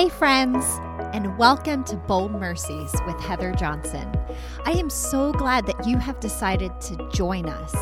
Hey, 0.00 0.08
friends, 0.08 0.64
and 1.12 1.36
welcome 1.36 1.84
to 1.84 1.94
Bold 1.94 2.32
Mercies 2.32 2.90
with 3.06 3.20
Heather 3.20 3.52
Johnson. 3.52 4.10
I 4.64 4.70
am 4.70 4.88
so 4.88 5.30
glad 5.30 5.66
that 5.66 5.86
you 5.86 5.98
have 5.98 6.18
decided 6.20 6.72
to 6.80 6.96
join 7.12 7.44
us, 7.46 7.72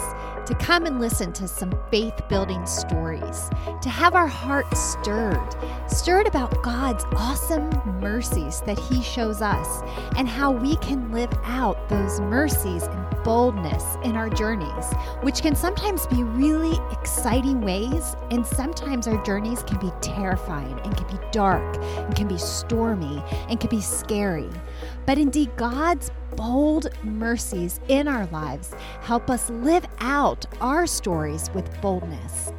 to 0.49 0.57
come 0.57 0.85
and 0.85 0.99
listen 0.99 1.33
to 1.35 1.47
some 1.47 1.73
faith 1.93 2.21
building 2.29 2.67
stories, 2.67 3.49
to 3.83 3.89
have 3.89 4.17
our 4.17 4.27
hearts 4.27 4.81
stirred, 5.01 5.49
stirred 5.87 6.27
about 6.27 6.61
God's 6.65 7.05
awesome 7.15 7.71
mercies 8.01 8.63
that 8.63 8.81
He 8.81 9.01
shows 9.01 9.41
us, 9.41 9.81
and 10.17 10.29
how 10.29 10.51
we 10.51 10.75
can 10.79 11.13
live 11.13 11.31
out 11.45 11.89
those 11.89 12.21
mercies 12.23 12.83
boldness 13.25 13.97
in 14.05 14.17
our 14.17 14.29
journeys, 14.29 14.93
which 15.23 15.43
can 15.43 15.55
sometimes 15.55 16.07
be 16.07 16.23
really 16.23 16.79
exciting 16.93 17.61
ways, 17.61 18.17
and 18.31 18.47
sometimes 18.47 19.07
our 19.07 19.23
journeys 19.25 19.63
can 19.63 19.79
be 19.79 19.93
terrifying 20.01 20.79
and 20.81 20.97
can 20.97 21.07
be 21.07 21.23
dark 21.31 21.77
and 21.83 22.15
can 22.15 22.29
be 22.29 22.39
stormy 22.39 23.23
and 23.49 23.61
can 23.61 23.71
be 23.71 23.81
scary. 23.81 24.51
But 25.07 25.19
indeed, 25.19 25.51
God's 25.57 26.11
bold 26.37 26.89
mercies 27.03 27.81
in 27.89 28.07
our 28.07 28.27
lives 28.27 28.75
help 29.01 29.31
us 29.31 29.51
live 29.51 29.87
out 29.99 30.47
our 30.61 30.87
stories 30.87 31.51
with 31.55 31.81
boldness. 31.81 32.53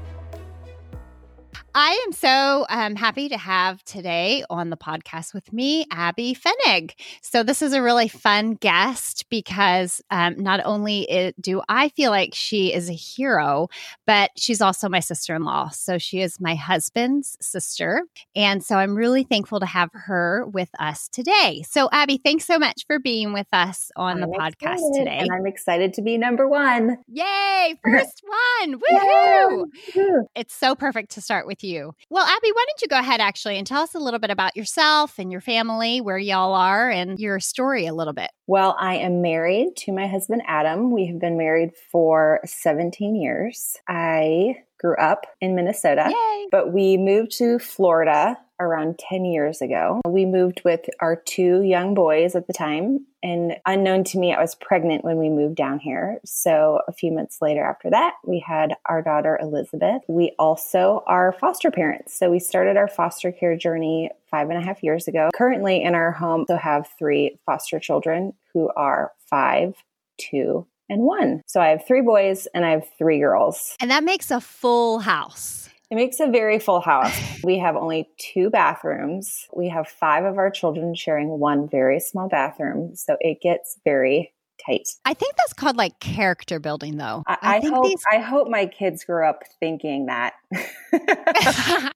I 1.81 1.91
am 2.05 2.11
so 2.11 2.65
um, 2.69 2.95
happy 2.95 3.29
to 3.29 3.38
have 3.38 3.83
today 3.83 4.43
on 4.49 4.69
the 4.69 4.75
podcast 4.75 5.33
with 5.33 5.53
me, 5.53 5.85
Abby 5.91 6.35
Fenig. 6.35 6.91
So, 7.21 7.41
this 7.41 7.61
is 7.61 7.73
a 7.73 7.81
really 7.81 8.09
fun 8.09 8.55
guest 8.55 9.25
because 9.29 10.02
um, 10.11 10.35
not 10.38 10.59
only 10.65 11.09
it, 11.09 11.41
do 11.41 11.61
I 11.69 11.89
feel 11.89 12.11
like 12.11 12.31
she 12.33 12.73
is 12.73 12.89
a 12.89 12.93
hero, 12.93 13.69
but 14.05 14.31
she's 14.35 14.59
also 14.61 14.89
my 14.89 14.99
sister 14.99 15.36
in 15.36 15.44
law. 15.44 15.69
So, 15.69 15.97
she 15.97 16.19
is 16.19 16.41
my 16.41 16.55
husband's 16.55 17.38
sister. 17.39 18.02
And 18.36 18.61
so, 18.61 18.75
I'm 18.75 18.95
really 18.95 19.23
thankful 19.23 19.61
to 19.61 19.66
have 19.66 19.89
her 19.93 20.45
with 20.47 20.69
us 20.80 21.08
today. 21.08 21.64
So, 21.66 21.88
Abby, 21.93 22.17
thanks 22.17 22.45
so 22.45 22.59
much 22.59 22.83
for 22.88 22.99
being 22.99 23.31
with 23.31 23.47
us 23.53 23.89
on 23.95 24.21
I'm 24.21 24.30
the 24.30 24.38
podcast 24.38 24.52
excited, 24.52 24.93
today. 24.95 25.17
And 25.19 25.30
I'm 25.31 25.45
excited 25.45 25.93
to 25.93 26.02
be 26.02 26.17
number 26.17 26.45
one. 26.47 26.97
Yay! 27.08 27.75
First 27.86 28.21
one. 28.59 28.80
Woohoo! 28.80 30.23
It's 30.36 30.53
so 30.53 30.75
perfect 30.75 31.11
to 31.11 31.21
start 31.21 31.47
with 31.47 31.59
with 31.59 31.69
you. 31.70 31.94
Well, 32.09 32.25
Abby, 32.25 32.52
why 32.52 32.66
don't 32.67 32.81
you 32.81 32.88
go 32.88 33.00
ahead 33.00 33.22
actually 33.22 33.58
and 33.58 33.66
tell 33.66 33.81
us 33.81 33.95
a 33.95 34.00
little 34.00 34.20
bit 34.20 34.30
about 34.30 34.58
yourself 34.58 35.20
and 35.20 35.31
your 35.31 35.42
family, 35.42 36.02
where 36.02 36.17
y'all 36.17 36.53
are, 36.53 36.89
and 36.89 37.20
your 37.20 37.39
story 37.39 37.86
a 37.86 37.94
little 37.94 38.14
bit. 38.14 38.31
Well, 38.48 38.76
I 38.80 38.95
am 38.95 39.22
married 39.22 39.76
to 39.78 39.92
my 39.92 40.08
husband, 40.08 40.42
Adam. 40.48 40.92
We 40.92 41.06
have 41.08 41.20
been 41.20 41.38
married 41.38 41.72
for 41.92 42.42
17 42.45 43.16
years. 43.16 43.78
I 43.88 44.56
grew 44.80 44.95
up 44.95 45.25
in 45.41 45.55
Minnesota, 45.55 46.05
Yay. 46.09 46.47
but 46.52 46.73
we 46.73 46.97
moved 46.97 47.31
to 47.38 47.59
Florida 47.59 48.38
around 48.59 48.99
10 48.99 49.25
years 49.25 49.61
ago. 49.61 50.02
We 50.05 50.25
moved 50.25 50.61
with 50.66 50.81
our 50.99 51.16
two 51.16 51.61
young 51.63 51.94
boys 51.94 52.36
at 52.36 52.47
the 52.47 52.53
time. 52.53 53.05
And 53.23 53.55
unknown 53.66 54.03
to 54.05 54.19
me, 54.19 54.33
I 54.33 54.41
was 54.41 54.55
pregnant 54.55 55.03
when 55.03 55.17
we 55.17 55.30
moved 55.30 55.55
down 55.55 55.80
here. 55.80 56.19
So 56.25 56.81
a 56.88 56.94
few 56.94 57.11
months 57.11 57.41
later 57.41 57.63
after 57.63 57.89
that, 57.89 58.16
we 58.25 58.44
had 58.45 58.73
our 58.86 59.02
daughter 59.02 59.38
Elizabeth. 59.41 60.02
We 60.08 60.33
also 60.39 61.03
are 61.08 61.33
foster 61.33 61.71
parents. 61.71 62.17
So 62.17 62.30
we 62.30 62.39
started 62.39 62.77
our 62.77 62.88
foster 62.88 63.31
care 63.31 63.58
journey 63.58 64.11
five 64.30 64.49
and 64.49 64.58
a 64.58 64.66
half 64.66 64.83
years 64.83 65.08
ago. 65.08 65.30
Currently 65.36 65.83
in 65.83 65.95
our 65.95 66.11
home, 66.11 66.45
we 66.47 66.55
have 66.55 66.89
three 66.97 67.39
foster 67.45 67.80
children 67.80 68.33
who 68.53 68.69
are 68.75 69.11
five, 69.30 69.75
two, 70.17 70.66
and 70.90 71.04
one. 71.04 71.42
So 71.45 71.62
I 71.62 71.70
have 71.70 71.86
three 71.88 72.02
boys 72.02 72.48
and 72.54 72.66
I 72.66 72.72
have 72.72 72.86
three 72.98 73.20
girls. 73.20 73.76
And 73.80 73.92
that 73.92 74.04
makes 74.04 74.32
a 74.32 74.42
full 74.42 75.00
house. 75.00 75.70
It 75.92 75.95
makes 75.95 76.20
a 76.20 76.28
very 76.28 76.59
full 76.59 76.82
house. 76.82 77.18
We 77.44 77.58
have 77.59 77.78
only 77.78 78.09
two 78.18 78.50
bathrooms. 78.50 79.48
We 79.55 79.70
have 79.70 79.88
five 79.88 80.26
of 80.26 80.38
our 80.38 80.52
children 80.52 80.94
sharing 80.94 81.30
one 81.30 81.70
very 81.70 82.02
small 82.02 82.28
bathroom. 82.28 82.95
So 82.95 83.16
it 83.22 83.39
gets 83.42 83.80
very 83.86 84.33
tight. 84.66 84.89
I 85.05 85.14
think 85.14 85.36
that's 85.38 85.54
called 85.54 85.78
like 85.78 85.99
character 86.02 86.60
building 86.60 86.98
though. 86.98 87.23
I, 87.26 87.38
I, 87.42 87.58
I 87.58 87.60
hope 87.66 87.86
these... 87.86 88.04
I 88.11 88.17
hope 88.17 88.49
my 88.49 88.66
kids 88.66 89.05
grew 89.05 89.26
up 89.26 89.44
thinking 89.61 90.08
that. 90.08 90.33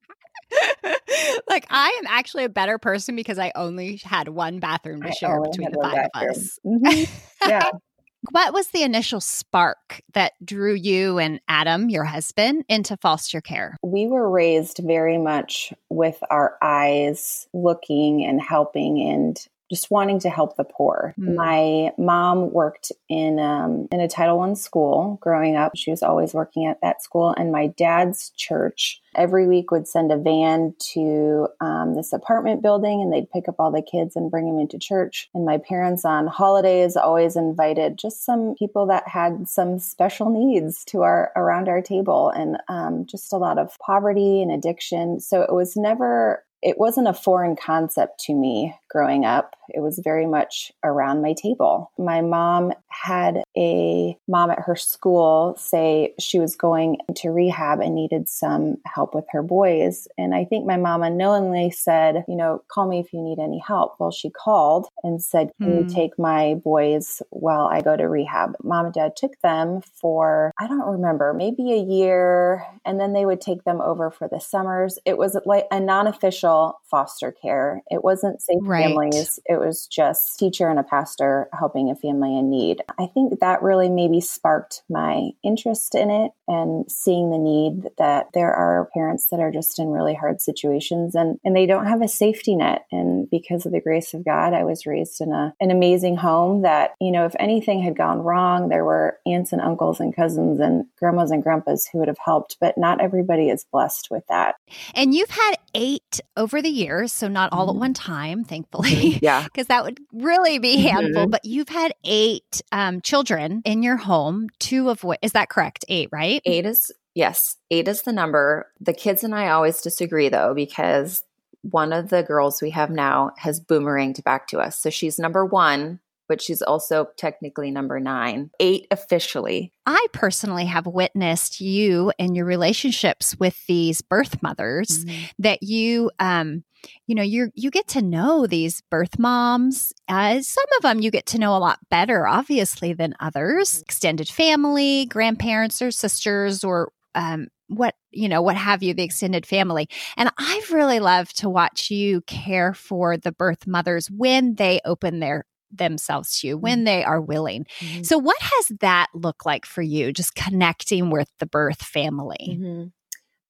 like 1.50 1.66
I 1.70 1.90
am 2.02 2.08
actually 2.08 2.46
a 2.46 2.50
better 2.50 2.78
person 2.78 3.18
because 3.18 3.38
I 3.38 3.52
only 3.56 3.98
had 3.98 4.30
one 4.30 4.60
bathroom 4.60 5.02
to 5.02 5.12
share 5.12 5.42
between 5.42 5.72
the 5.72 5.80
five 5.82 6.10
bathroom. 6.14 6.32
of 6.32 6.38
us. 6.38 6.60
Mm-hmm. 6.66 7.50
Yeah. 7.50 7.70
What 8.32 8.54
was 8.54 8.70
the 8.70 8.84
initial 8.84 9.20
spark 9.20 10.02
that 10.14 10.34
drew 10.44 10.74
you 10.74 11.20
and 11.20 11.42
Adam, 11.50 11.90
your 11.90 12.06
husband, 12.06 12.64
into 12.70 12.96
foster 12.98 13.42
care? 13.42 13.76
We 13.84 14.08
were 14.08 14.30
raised 14.30 14.80
very 14.82 15.18
much 15.18 15.74
with 15.90 16.18
our 16.30 16.58
eyes 16.62 17.48
looking 17.54 18.24
and 18.24 18.42
helping 18.42 19.02
and 19.02 19.38
just 19.74 19.90
wanting 19.90 20.20
to 20.20 20.30
help 20.30 20.56
the 20.56 20.64
poor. 20.64 21.16
Mm. 21.20 21.36
My 21.36 21.92
mom 21.98 22.52
worked 22.52 22.92
in 23.10 23.40
um, 23.40 23.88
in 23.92 24.00
a 24.00 24.08
Title 24.08 24.38
One 24.38 24.56
school 24.56 25.18
growing 25.20 25.56
up. 25.56 25.72
She 25.76 25.90
was 25.90 26.04
always 26.04 26.34
working 26.34 26.68
at 26.68 26.80
that 26.82 27.02
school, 27.02 27.34
and 27.36 27.52
my 27.52 27.68
dad's 27.68 28.32
church 28.38 29.02
every 29.16 29.48
week 29.48 29.72
would 29.72 29.88
send 29.88 30.12
a 30.12 30.18
van 30.18 30.76
to 30.94 31.48
um, 31.60 31.96
this 31.96 32.14
apartment 32.14 32.62
building, 32.62 33.02
and 33.02 33.12
they'd 33.12 33.32
pick 33.32 33.50
up 33.50 33.56
all 33.58 33.72
the 33.72 33.82
kids 33.82 34.16
and 34.16 34.30
bring 34.30 34.46
them 34.46 34.60
into 34.60 34.78
church. 34.78 35.28
And 35.34 35.44
my 35.44 35.58
parents 35.58 36.06
on 36.06 36.28
holidays 36.28 36.96
always 36.96 37.36
invited 37.36 37.98
just 37.98 38.26
some 38.26 38.54
people 38.58 38.86
that 38.88 39.08
had 39.08 39.48
some 39.48 39.80
special 39.80 40.30
needs 40.30 40.84
to 40.86 41.02
our 41.02 41.32
around 41.36 41.68
our 41.68 41.82
table, 41.82 42.30
and 42.30 42.58
um, 42.68 43.08
just 43.08 43.34
a 43.34 43.38
lot 43.38 43.58
of 43.58 43.76
poverty 43.80 44.44
and 44.44 44.52
addiction. 44.52 45.20
So 45.20 45.42
it 45.42 45.52
was 45.52 45.76
never 45.76 46.46
it 46.64 46.78
wasn't 46.78 47.08
a 47.08 47.14
foreign 47.14 47.56
concept 47.56 48.20
to 48.22 48.34
me 48.34 48.74
growing 48.90 49.26
up. 49.26 49.56
It 49.70 49.80
was 49.80 50.00
very 50.04 50.26
much 50.26 50.72
around 50.84 51.22
my 51.22 51.34
table. 51.34 51.92
My 51.98 52.22
mom 52.22 52.74
had 52.90 53.44
a 53.58 54.16
mom 54.28 54.52
at 54.52 54.60
her 54.60 54.76
school 54.76 55.56
say 55.58 56.14
she 56.20 56.40
was 56.40 56.56
going 56.56 56.98
to 57.16 57.32
rehab 57.32 57.80
and 57.80 57.96
needed 57.96 58.30
some 58.30 58.78
help 58.86 59.16
with 59.16 59.26
her 59.32 59.42
boys. 59.42 60.08
And 60.18 60.36
I 60.36 60.46
think 60.46 60.66
my 60.66 60.78
mom 60.78 61.02
unknowingly 61.02 61.72
said, 61.72 62.24
you 62.28 62.36
know, 62.36 62.62
call 62.68 62.88
me 62.88 63.00
if 63.00 63.12
you 63.14 63.22
need 63.22 63.40
any 63.40 63.60
help. 63.60 63.96
Well, 64.00 64.12
she 64.12 64.30
called 64.30 64.88
and 65.04 65.22
said, 65.22 65.52
can 65.60 65.72
hmm. 65.72 65.78
you 65.80 65.94
take 65.94 66.20
my 66.20 66.54
boys 66.64 67.22
while 67.32 67.66
I 67.66 67.82
go 67.82 67.98
to 67.98 68.08
rehab? 68.08 68.56
Mom 68.64 68.86
and 68.86 68.94
dad 68.94 69.16
took 69.16 69.40
them 69.42 69.82
for, 69.82 70.54
I 70.60 70.68
don't 70.68 70.88
remember, 70.88 71.34
maybe 71.34 71.74
a 71.74 71.82
year. 71.82 72.64
And 72.86 73.00
then 73.00 73.14
they 73.14 73.26
would 73.26 73.42
take 73.42 73.64
them 73.64 73.82
over 73.82 74.12
for 74.12 74.28
the 74.28 74.40
summers. 74.40 75.00
It 75.04 75.18
was 75.18 75.36
like 75.46 75.66
a 75.72 75.80
non 75.80 76.06
official 76.06 76.53
foster 76.90 77.32
care. 77.32 77.82
It 77.90 78.04
wasn't 78.04 78.42
safe 78.42 78.60
right. 78.62 78.84
families. 78.84 79.40
It 79.46 79.60
was 79.60 79.88
just 79.88 80.38
teacher 80.38 80.70
and 80.70 80.80
a 80.80 80.84
pastor 80.84 81.50
helping 81.58 81.90
a 81.90 81.96
family 81.96 82.38
in 82.38 82.50
need. 82.50 82.82
I 83.00 83.08
think 83.08 83.40
that 83.40 83.64
really 83.64 83.90
maybe 83.90 84.22
sparked 84.22 84.84
my 84.90 85.32
interest 85.44 85.96
in 85.96 86.10
it 86.10 86.32
and 86.48 86.90
seeing 86.92 87.32
the 87.32 87.38
need 87.38 87.90
that 87.98 88.28
there 88.34 88.54
are 88.54 88.90
parents 88.94 89.28
that 89.32 89.40
are 89.40 89.52
just 89.52 89.80
in 89.80 89.88
really 89.90 90.14
hard 90.14 90.42
situations 90.42 91.16
and, 91.16 91.40
and 91.44 91.56
they 91.56 91.66
don't 91.66 91.88
have 91.88 92.02
a 92.02 92.08
safety 92.08 92.56
net. 92.56 92.86
And 92.92 93.30
because 93.30 93.66
of 93.66 93.72
the 93.72 93.82
grace 93.82 94.14
of 94.14 94.26
God, 94.26 94.54
I 94.54 94.64
was 94.64 94.86
raised 94.86 95.22
in 95.22 95.32
a, 95.32 95.54
an 95.60 95.72
amazing 95.72 96.18
home 96.18 96.62
that, 96.62 96.92
you 97.00 97.12
know, 97.12 97.26
if 97.26 97.36
anything 97.40 97.82
had 97.82 97.98
gone 97.98 98.20
wrong, 98.20 98.70
there 98.70 98.86
were 98.86 99.18
aunts 99.26 99.52
and 99.52 99.62
uncles 99.62 100.00
and 100.00 100.16
cousins 100.16 100.60
and 100.60 100.86
grandmas 101.00 101.32
and 101.32 101.44
grandpas 101.44 101.88
who 101.92 102.00
would 102.00 102.08
have 102.08 102.18
helped, 102.24 102.58
but 102.60 102.78
not 102.78 103.02
everybody 103.02 103.50
is 103.50 103.66
blessed 103.72 104.10
with 104.12 104.24
that. 104.28 104.56
And 104.94 105.14
you've 105.14 105.30
had 105.30 105.56
eight 105.74 106.20
over 106.38 106.62
the 106.62 106.70
years, 106.70 107.12
so 107.12 107.28
not 107.28 107.52
all 107.52 107.68
mm-hmm. 107.68 107.78
at 107.78 107.80
one 107.80 107.94
time, 107.94 108.44
thankfully. 108.44 108.92
Mm-hmm. 108.92 109.26
Yeah. 109.26 109.48
Because 109.54 109.68
that 109.68 109.84
would 109.84 110.00
really 110.12 110.58
be 110.58 110.78
handful. 110.78 111.24
Mm-hmm. 111.24 111.32
But 111.32 111.46
you've 111.46 111.70
had 111.70 111.94
eight 112.04 112.62
um, 112.72 113.02
children 113.02 113.62
in 113.66 113.84
your 113.84 113.98
home, 113.98 114.50
two 114.60 114.90
of 114.90 115.04
what 115.04 115.20
is 115.22 115.34
that 115.34 115.50
correct? 115.50 115.86
Eight, 115.88 116.10
right? 116.12 116.42
Eight 116.46 116.66
is, 116.66 116.92
yes, 117.14 117.58
eight 117.70 117.88
is 117.88 118.02
the 118.02 118.14
number. 118.14 118.68
The 118.80 118.94
kids 118.94 119.24
and 119.24 119.36
I 119.36 119.50
always 119.50 119.82
disagree 119.82 120.30
though, 120.30 120.54
because 120.56 121.24
one 121.62 121.94
of 121.94 122.10
the 122.10 122.24
girls 122.24 122.62
we 122.62 122.72
have 122.72 122.90
now 122.90 123.32
has 123.38 123.62
boomeranged 123.62 124.24
back 124.24 124.48
to 124.48 124.60
us. 124.60 124.78
So 124.78 124.90
she's 124.90 125.20
number 125.20 125.46
one 125.46 126.00
but 126.28 126.42
she's 126.42 126.62
also 126.62 127.08
technically 127.18 127.72
number 127.72 128.00
nine, 128.00 128.50
eight 128.60 128.88
officially. 128.92 129.72
I 129.86 130.06
personally 130.14 130.66
have 130.66 130.86
witnessed 130.86 131.60
you 131.60 132.12
and 132.18 132.36
your 132.36 132.46
relationships 132.46 133.36
with 133.40 133.66
these 133.68 134.02
birth 134.02 134.42
mothers 134.42 135.06
mm-hmm. 135.06 135.26
that 135.40 135.64
you, 135.64 136.12
um, 136.20 136.64
you 137.08 137.16
know, 137.16 137.24
you 137.24 137.50
you 137.56 137.72
get 137.72 137.88
to 137.90 138.02
know 138.02 138.46
these 138.46 138.82
birth 138.90 139.18
moms. 139.18 139.94
Uh, 140.08 140.42
some 140.42 140.66
of 140.78 140.84
them 140.84 141.02
you 141.02 141.12
get 141.12 141.26
to 141.28 141.40
know 141.40 141.56
a 141.56 141.60
lot 141.60 141.80
better, 141.90 142.28
obviously, 142.28 142.94
than 142.94 143.16
others. 143.20 143.72
Mm-hmm. 143.72 143.82
Extended 143.82 144.28
family, 144.30 145.06
grandparents, 145.06 145.82
or 145.82 145.92
sisters, 145.92 146.64
or 146.64 146.92
um, 147.16 147.48
what 147.68 147.96
you 148.12 148.30
know 148.30 148.42
what 148.42 148.56
have 148.56 148.84
you 148.84 148.94
the 148.94 149.04
extended 149.04 149.46
family 149.46 149.88
and 150.18 150.30
i've 150.38 150.72
really 150.72 151.00
loved 151.00 151.38
to 151.38 151.50
watch 151.50 151.90
you 151.90 152.22
care 152.22 152.74
for 152.74 153.18
the 153.18 153.32
birth 153.32 153.66
mothers 153.66 154.12
when 154.12 154.56
they 154.56 154.80
open 154.86 155.20
their 155.20 155.46
themselves 155.76 156.40
to 156.40 156.48
you 156.48 156.58
when 156.58 156.80
mm-hmm. 156.80 156.86
they 156.86 157.04
are 157.04 157.22
willing. 157.22 157.66
Mm-hmm. 157.80 158.04
So, 158.04 158.18
what 158.18 158.38
has 158.40 158.78
that 158.80 159.08
looked 159.14 159.46
like 159.46 159.66
for 159.66 159.82
you, 159.82 160.12
just 160.12 160.36
connecting 160.36 161.10
with 161.10 161.30
the 161.40 161.46
birth 161.46 161.84
family? 161.84 162.58
Mm-hmm. 162.60 162.88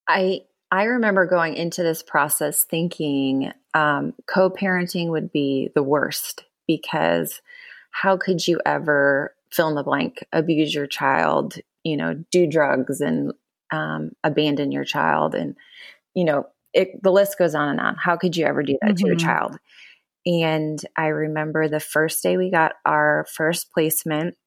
I 0.08 0.42
I 0.72 0.86
remember 0.86 1.28
going 1.28 1.54
into 1.54 1.84
this 1.84 2.02
process 2.02 2.64
thinking 2.64 3.52
um, 3.76 4.16
co 4.26 4.50
parenting 4.50 5.10
would 5.10 5.32
be 5.32 5.70
the 5.76 5.84
worst 5.84 6.46
because 6.68 7.42
how 7.92 8.18
could 8.18 8.48
you 8.48 8.60
ever 8.66 9.36
fill 9.52 9.70
in 9.70 9.76
the 9.76 9.84
blank 9.84 10.26
abuse 10.34 10.74
your 10.74 10.88
child, 10.88 11.58
you 11.84 11.96
know, 11.96 12.16
do 12.32 12.48
drugs 12.48 13.02
and 13.02 13.34
um, 13.72 14.14
abandon 14.24 14.72
your 14.72 14.84
child? 14.84 15.36
And, 15.36 15.56
you 16.16 16.26
know, 16.26 16.48
it, 16.74 17.02
the 17.04 17.12
list 17.12 17.38
goes 17.38 17.54
on 17.54 17.70
and 17.70 17.80
on. 17.80 17.96
How 17.96 18.18
could 18.18 18.36
you 18.36 18.46
ever 18.46 18.64
do 18.64 18.78
that 18.82 18.88
mm-hmm. 18.88 18.96
to 18.96 19.06
your 19.06 19.16
mm-hmm. 19.16 19.28
child? 19.28 19.60
And 20.26 20.80
I 20.96 21.08
remember 21.08 21.68
the 21.68 21.80
first 21.80 22.24
day 22.24 22.38
we 22.38 22.50
got 22.50 22.74
our 22.86 23.26
first 23.34 23.72
placement 23.72 24.38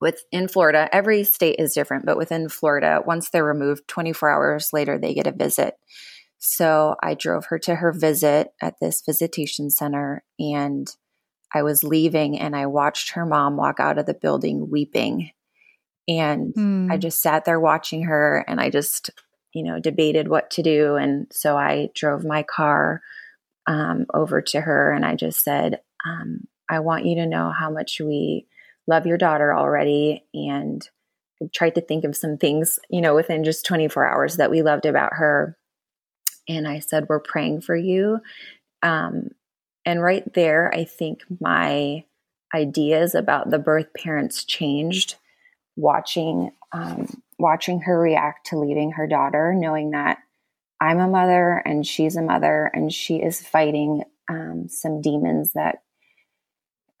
within 0.00 0.48
Florida. 0.48 0.88
Every 0.92 1.24
state 1.24 1.56
is 1.58 1.74
different, 1.74 2.06
but 2.06 2.16
within 2.16 2.48
Florida, 2.48 3.02
once 3.04 3.30
they're 3.30 3.44
removed, 3.44 3.88
24 3.88 4.30
hours 4.30 4.70
later, 4.72 4.98
they 4.98 5.14
get 5.14 5.26
a 5.26 5.32
visit. 5.32 5.74
So 6.38 6.94
I 7.02 7.14
drove 7.14 7.46
her 7.46 7.58
to 7.60 7.74
her 7.76 7.90
visit 7.90 8.52
at 8.60 8.78
this 8.80 9.00
visitation 9.00 9.70
center 9.70 10.22
and 10.38 10.94
I 11.54 11.62
was 11.62 11.84
leaving 11.84 12.38
and 12.38 12.54
I 12.54 12.66
watched 12.66 13.12
her 13.12 13.24
mom 13.24 13.56
walk 13.56 13.80
out 13.80 13.96
of 13.96 14.06
the 14.06 14.14
building 14.14 14.68
weeping. 14.70 15.30
And 16.06 16.52
mm. 16.52 16.92
I 16.92 16.98
just 16.98 17.22
sat 17.22 17.46
there 17.46 17.60
watching 17.60 18.02
her 18.02 18.44
and 18.46 18.60
I 18.60 18.68
just, 18.68 19.08
you 19.54 19.62
know, 19.62 19.80
debated 19.80 20.28
what 20.28 20.50
to 20.50 20.62
do. 20.62 20.96
And 20.96 21.28
so 21.32 21.56
I 21.56 21.88
drove 21.94 22.24
my 22.24 22.42
car 22.42 23.00
um, 23.66 24.06
over 24.12 24.40
to 24.40 24.60
her 24.60 24.92
and 24.92 25.04
I 25.04 25.14
just 25.14 25.42
said, 25.42 25.80
um, 26.04 26.46
I 26.68 26.80
want 26.80 27.06
you 27.06 27.16
to 27.16 27.26
know 27.26 27.50
how 27.50 27.70
much 27.70 28.00
we 28.00 28.46
love 28.86 29.06
your 29.06 29.18
daughter 29.18 29.54
already. 29.54 30.24
And 30.34 30.86
I 31.42 31.46
tried 31.54 31.74
to 31.76 31.80
think 31.80 32.04
of 32.04 32.16
some 32.16 32.36
things, 32.36 32.78
you 32.90 33.00
know, 33.00 33.14
within 33.14 33.44
just 33.44 33.66
24 33.66 34.06
hours 34.06 34.36
that 34.36 34.50
we 34.50 34.62
loved 34.62 34.86
about 34.86 35.14
her. 35.14 35.56
And 36.48 36.68
I 36.68 36.80
said, 36.80 37.06
We're 37.08 37.20
praying 37.20 37.62
for 37.62 37.76
you. 37.76 38.20
Um, 38.82 39.30
and 39.86 40.02
right 40.02 40.30
there, 40.34 40.72
I 40.74 40.84
think 40.84 41.22
my 41.40 42.04
ideas 42.54 43.14
about 43.14 43.50
the 43.50 43.58
birth 43.58 43.88
parents 43.96 44.44
changed 44.44 45.16
watching 45.76 46.50
um, 46.72 47.22
watching 47.38 47.80
her 47.80 47.98
react 47.98 48.46
to 48.46 48.58
leaving 48.58 48.92
her 48.92 49.06
daughter 49.06 49.54
knowing 49.54 49.90
that 49.90 50.18
i'm 50.84 51.00
a 51.00 51.08
mother 51.08 51.62
and 51.64 51.86
she's 51.86 52.16
a 52.16 52.22
mother 52.22 52.70
and 52.74 52.92
she 52.92 53.16
is 53.16 53.40
fighting 53.40 54.02
um, 54.28 54.66
some 54.68 55.00
demons 55.00 55.52
that 55.54 55.78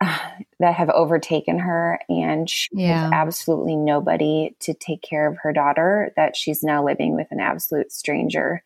that 0.00 0.74
have 0.74 0.90
overtaken 0.90 1.58
her 1.58 2.00
and 2.08 2.48
she 2.48 2.68
yeah. 2.72 3.04
has 3.04 3.12
absolutely 3.12 3.76
nobody 3.76 4.56
to 4.60 4.74
take 4.74 5.02
care 5.02 5.28
of 5.28 5.36
her 5.42 5.52
daughter 5.52 6.12
that 6.16 6.34
she's 6.34 6.62
now 6.62 6.84
living 6.84 7.14
with 7.14 7.26
an 7.30 7.40
absolute 7.40 7.92
stranger 7.92 8.62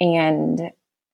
and 0.00 0.70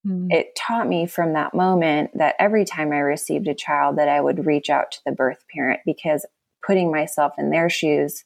mm. 0.06 0.26
it 0.30 0.54
taught 0.56 0.88
me 0.88 1.06
from 1.06 1.34
that 1.34 1.54
moment 1.54 2.10
that 2.14 2.34
every 2.38 2.64
time 2.64 2.92
i 2.92 2.98
received 2.98 3.46
a 3.46 3.54
child 3.54 3.96
that 3.96 4.08
i 4.08 4.20
would 4.20 4.44
reach 4.44 4.68
out 4.68 4.90
to 4.90 5.00
the 5.06 5.12
birth 5.12 5.44
parent 5.54 5.80
because 5.86 6.26
putting 6.66 6.90
myself 6.90 7.32
in 7.38 7.50
their 7.50 7.70
shoes 7.70 8.24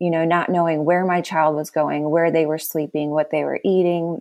you 0.00 0.10
know 0.10 0.24
not 0.24 0.48
knowing 0.48 0.84
where 0.84 1.04
my 1.04 1.20
child 1.20 1.54
was 1.54 1.70
going 1.70 2.10
where 2.10 2.32
they 2.32 2.46
were 2.46 2.58
sleeping 2.58 3.10
what 3.10 3.30
they 3.30 3.44
were 3.44 3.60
eating. 3.64 4.20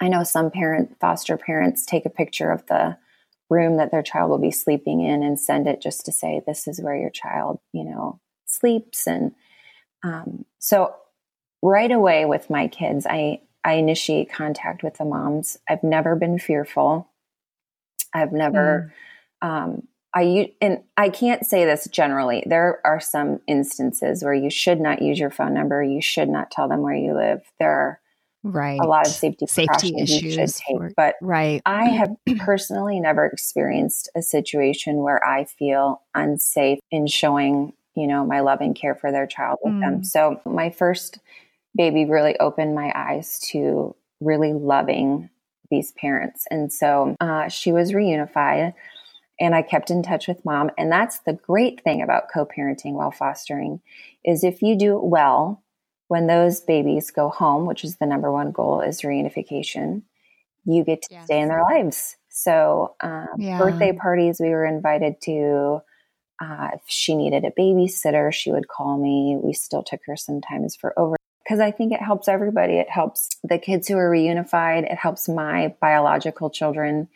I 0.00 0.08
know 0.08 0.24
some 0.24 0.50
parent 0.50 0.96
foster 1.00 1.36
parents 1.36 1.86
take 1.86 2.04
a 2.04 2.10
picture 2.10 2.50
of 2.50 2.66
the 2.66 2.98
room 3.48 3.76
that 3.76 3.90
their 3.90 4.02
child 4.02 4.30
will 4.30 4.38
be 4.38 4.50
sleeping 4.50 5.00
in 5.00 5.22
and 5.22 5.38
send 5.38 5.68
it 5.68 5.80
just 5.80 6.04
to 6.06 6.12
say 6.12 6.42
this 6.46 6.66
is 6.66 6.80
where 6.80 6.96
your 6.96 7.10
child 7.10 7.60
you 7.72 7.84
know 7.84 8.20
sleeps. 8.46 9.06
And 9.06 9.32
um, 10.02 10.44
so 10.58 10.94
right 11.62 11.92
away 11.92 12.24
with 12.24 12.50
my 12.50 12.66
kids 12.66 13.06
i 13.08 13.40
i 13.64 13.74
initiate 13.74 14.32
contact 14.32 14.82
with 14.82 14.98
the 14.98 15.04
moms. 15.04 15.58
I've 15.68 15.84
never 15.84 16.16
been 16.16 16.38
fearful. 16.38 17.08
I've 18.12 18.32
never 18.32 18.92
mm. 19.42 19.48
um, 19.48 19.88
I 20.14 20.52
and 20.60 20.82
I 20.96 21.08
can't 21.08 21.46
say 21.46 21.64
this 21.64 21.88
generally. 21.90 22.44
There 22.46 22.80
are 22.84 23.00
some 23.00 23.40
instances 23.46 24.22
where 24.22 24.34
you 24.34 24.50
should 24.50 24.80
not 24.80 25.00
use 25.00 25.18
your 25.18 25.30
phone 25.30 25.54
number. 25.54 25.82
You 25.82 26.02
should 26.02 26.28
not 26.28 26.50
tell 26.50 26.68
them 26.68 26.82
where 26.82 26.94
you 26.94 27.14
live. 27.14 27.40
There 27.58 27.70
are 27.70 28.00
right 28.44 28.80
a 28.80 28.86
lot 28.86 29.06
of 29.06 29.12
safety 29.12 29.46
safety 29.46 29.94
issues 29.98 30.56
take 30.56 30.76
or, 30.76 30.90
but 30.96 31.14
right 31.20 31.62
i 31.64 31.84
have 31.84 32.10
personally 32.38 32.98
never 32.98 33.24
experienced 33.24 34.10
a 34.16 34.22
situation 34.22 34.96
where 34.96 35.24
i 35.24 35.44
feel 35.44 36.02
unsafe 36.14 36.80
in 36.90 37.06
showing 37.06 37.72
you 37.94 38.06
know 38.06 38.26
my 38.26 38.40
love 38.40 38.60
and 38.60 38.74
care 38.74 38.94
for 38.94 39.12
their 39.12 39.26
child 39.26 39.58
with 39.62 39.74
mm. 39.74 39.80
them 39.80 40.04
so 40.04 40.40
my 40.44 40.70
first 40.70 41.20
baby 41.76 42.04
really 42.04 42.36
opened 42.40 42.74
my 42.74 42.92
eyes 42.94 43.38
to 43.38 43.94
really 44.20 44.52
loving 44.52 45.30
these 45.70 45.92
parents 45.92 46.44
and 46.50 46.72
so 46.72 47.14
uh, 47.20 47.48
she 47.48 47.70
was 47.70 47.92
reunified 47.92 48.74
and 49.40 49.54
i 49.54 49.62
kept 49.62 49.90
in 49.90 50.02
touch 50.02 50.28
with 50.28 50.44
mom 50.44 50.70
and 50.76 50.90
that's 50.90 51.20
the 51.20 51.32
great 51.32 51.82
thing 51.82 52.02
about 52.02 52.30
co-parenting 52.32 52.92
while 52.92 53.10
fostering 53.10 53.80
is 54.24 54.44
if 54.44 54.62
you 54.62 54.76
do 54.76 54.96
it 54.96 55.04
well 55.04 55.62
when 56.12 56.26
those 56.26 56.60
babies 56.60 57.10
go 57.10 57.30
home, 57.30 57.64
which 57.64 57.84
is 57.84 57.96
the 57.96 58.04
number 58.04 58.30
one 58.30 58.52
goal, 58.52 58.82
is 58.82 59.00
reunification, 59.00 60.02
you 60.66 60.84
get 60.84 61.00
to 61.00 61.08
yes. 61.10 61.24
stay 61.24 61.40
in 61.40 61.48
their 61.48 61.62
lives. 61.62 62.18
So, 62.28 62.96
um, 63.00 63.28
yeah. 63.38 63.56
birthday 63.56 63.94
parties 63.94 64.38
we 64.38 64.50
were 64.50 64.66
invited 64.66 65.22
to. 65.22 65.80
Uh, 66.38 66.68
if 66.74 66.82
she 66.86 67.14
needed 67.14 67.46
a 67.46 67.50
babysitter, 67.50 68.30
she 68.30 68.52
would 68.52 68.68
call 68.68 68.98
me. 68.98 69.38
We 69.42 69.54
still 69.54 69.82
took 69.82 70.00
her 70.04 70.14
sometimes 70.14 70.76
for 70.76 70.92
over 70.98 71.16
because 71.42 71.60
I 71.60 71.70
think 71.70 71.94
it 71.94 72.02
helps 72.02 72.28
everybody. 72.28 72.74
It 72.74 72.90
helps 72.90 73.30
the 73.42 73.58
kids 73.58 73.88
who 73.88 73.96
are 73.96 74.10
reunified. 74.10 74.84
It 74.84 74.98
helps 74.98 75.30
my 75.30 75.74
biological 75.80 76.50
children. 76.50 77.08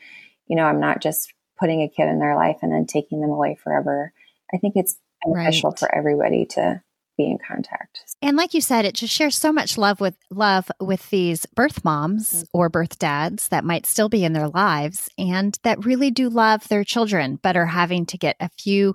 You 0.46 0.56
know, 0.56 0.64
I'm 0.64 0.80
not 0.80 1.02
just 1.02 1.34
putting 1.58 1.82
a 1.82 1.88
kid 1.88 2.08
in 2.08 2.18
their 2.18 2.36
life 2.36 2.58
and 2.62 2.72
then 2.72 2.86
taking 2.86 3.20
them 3.20 3.30
away 3.30 3.56
forever. 3.62 4.12
I 4.52 4.58
think 4.58 4.74
it's 4.76 4.96
beneficial 5.24 5.70
right. 5.70 5.78
for 5.78 5.94
everybody 5.94 6.46
to 6.46 6.82
be 7.16 7.24
in 7.24 7.38
contact. 7.38 8.04
And 8.22 8.36
like 8.36 8.54
you 8.54 8.60
said, 8.60 8.84
it 8.84 8.94
just 8.94 9.12
shares 9.12 9.36
so 9.36 9.52
much 9.52 9.78
love 9.78 10.00
with 10.00 10.16
love 10.30 10.70
with 10.80 11.08
these 11.10 11.46
birth 11.46 11.84
moms 11.84 12.32
mm-hmm. 12.32 12.44
or 12.52 12.68
birth 12.68 12.98
dads 12.98 13.48
that 13.48 13.64
might 13.64 13.86
still 13.86 14.08
be 14.08 14.24
in 14.24 14.32
their 14.32 14.48
lives 14.48 15.08
and 15.18 15.58
that 15.62 15.84
really 15.84 16.10
do 16.10 16.28
love 16.28 16.66
their 16.68 16.84
children, 16.84 17.38
but 17.42 17.56
are 17.56 17.66
having 17.66 18.06
to 18.06 18.18
get 18.18 18.36
a 18.40 18.48
few 18.58 18.94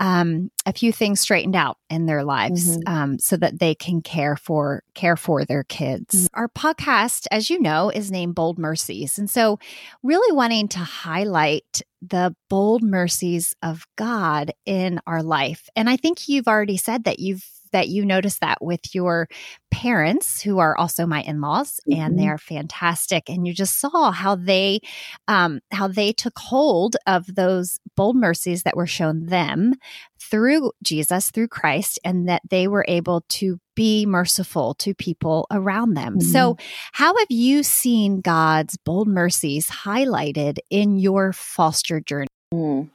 um, 0.00 0.50
a 0.66 0.72
few 0.72 0.92
things 0.92 1.20
straightened 1.20 1.56
out 1.56 1.78
in 1.90 2.06
their 2.06 2.24
lives 2.24 2.78
mm-hmm. 2.78 2.92
um, 2.92 3.18
so 3.18 3.36
that 3.36 3.58
they 3.58 3.74
can 3.74 4.02
care 4.02 4.36
for 4.36 4.82
care 4.94 5.16
for 5.16 5.44
their 5.44 5.64
kids. 5.64 6.14
Mm-hmm. 6.14 6.40
Our 6.40 6.48
podcast, 6.48 7.26
as 7.30 7.50
you 7.50 7.60
know, 7.60 7.90
is 7.90 8.10
named 8.10 8.34
Bold 8.34 8.58
Mercies, 8.58 9.18
and 9.18 9.28
so 9.28 9.58
really 10.02 10.34
wanting 10.34 10.68
to 10.68 10.78
highlight 10.78 11.82
the 12.00 12.34
bold 12.48 12.82
mercies 12.82 13.54
of 13.62 13.86
God 13.96 14.52
in 14.64 15.00
our 15.06 15.22
life. 15.22 15.68
And 15.74 15.88
I 15.88 15.96
think 15.96 16.28
you've 16.28 16.48
already 16.48 16.76
said 16.76 17.04
that 17.04 17.18
you've 17.18 17.44
that 17.68 17.88
you 17.88 18.04
notice 18.04 18.38
that 18.38 18.58
with 18.60 18.94
your 18.94 19.28
parents 19.70 20.40
who 20.40 20.58
are 20.58 20.76
also 20.76 21.06
my 21.06 21.22
in-laws 21.22 21.80
mm-hmm. 21.88 22.00
and 22.00 22.18
they're 22.18 22.38
fantastic 22.38 23.28
and 23.28 23.46
you 23.46 23.52
just 23.52 23.78
saw 23.78 24.10
how 24.10 24.34
they 24.34 24.80
um, 25.28 25.60
how 25.70 25.86
they 25.86 26.12
took 26.12 26.38
hold 26.38 26.96
of 27.06 27.34
those 27.34 27.78
bold 27.96 28.16
mercies 28.16 28.62
that 28.62 28.76
were 28.76 28.86
shown 28.86 29.26
them 29.26 29.74
through 30.18 30.72
jesus 30.82 31.30
through 31.30 31.48
christ 31.48 31.98
and 32.04 32.28
that 32.28 32.42
they 32.48 32.66
were 32.66 32.84
able 32.88 33.22
to 33.28 33.60
be 33.74 34.06
merciful 34.06 34.74
to 34.74 34.94
people 34.94 35.46
around 35.50 35.94
them 35.94 36.18
mm-hmm. 36.18 36.32
so 36.32 36.56
how 36.92 37.16
have 37.16 37.30
you 37.30 37.62
seen 37.62 38.20
god's 38.20 38.76
bold 38.78 39.06
mercies 39.06 39.68
highlighted 39.68 40.58
in 40.70 40.96
your 40.96 41.32
foster 41.32 42.00
journey 42.00 42.26
mm. 42.52 42.88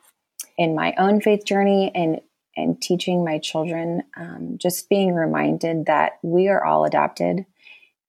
in 0.58 0.76
my 0.76 0.94
own 0.98 1.22
faith 1.22 1.46
journey 1.46 1.92
and 1.94 2.20
and 2.56 2.82
teaching 2.82 3.24
my 3.24 3.40
children, 3.40 4.04
um, 4.18 4.58
just 4.58 4.90
being 4.90 5.14
reminded 5.14 5.86
that 5.88 6.14
we 6.22 6.48
are 6.48 6.64
all 6.64 6.86
adopted 6.86 7.46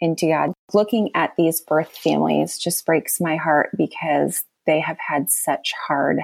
into 0.00 0.28
God. 0.28 0.52
Looking 0.72 1.10
at 1.14 1.34
these 1.36 1.60
birth 1.60 1.96
families 1.96 2.58
just 2.58 2.84
breaks 2.84 3.20
my 3.20 3.36
heart 3.36 3.70
because 3.76 4.44
they 4.66 4.80
have 4.80 4.98
had 4.98 5.30
such 5.30 5.72
hard, 5.86 6.20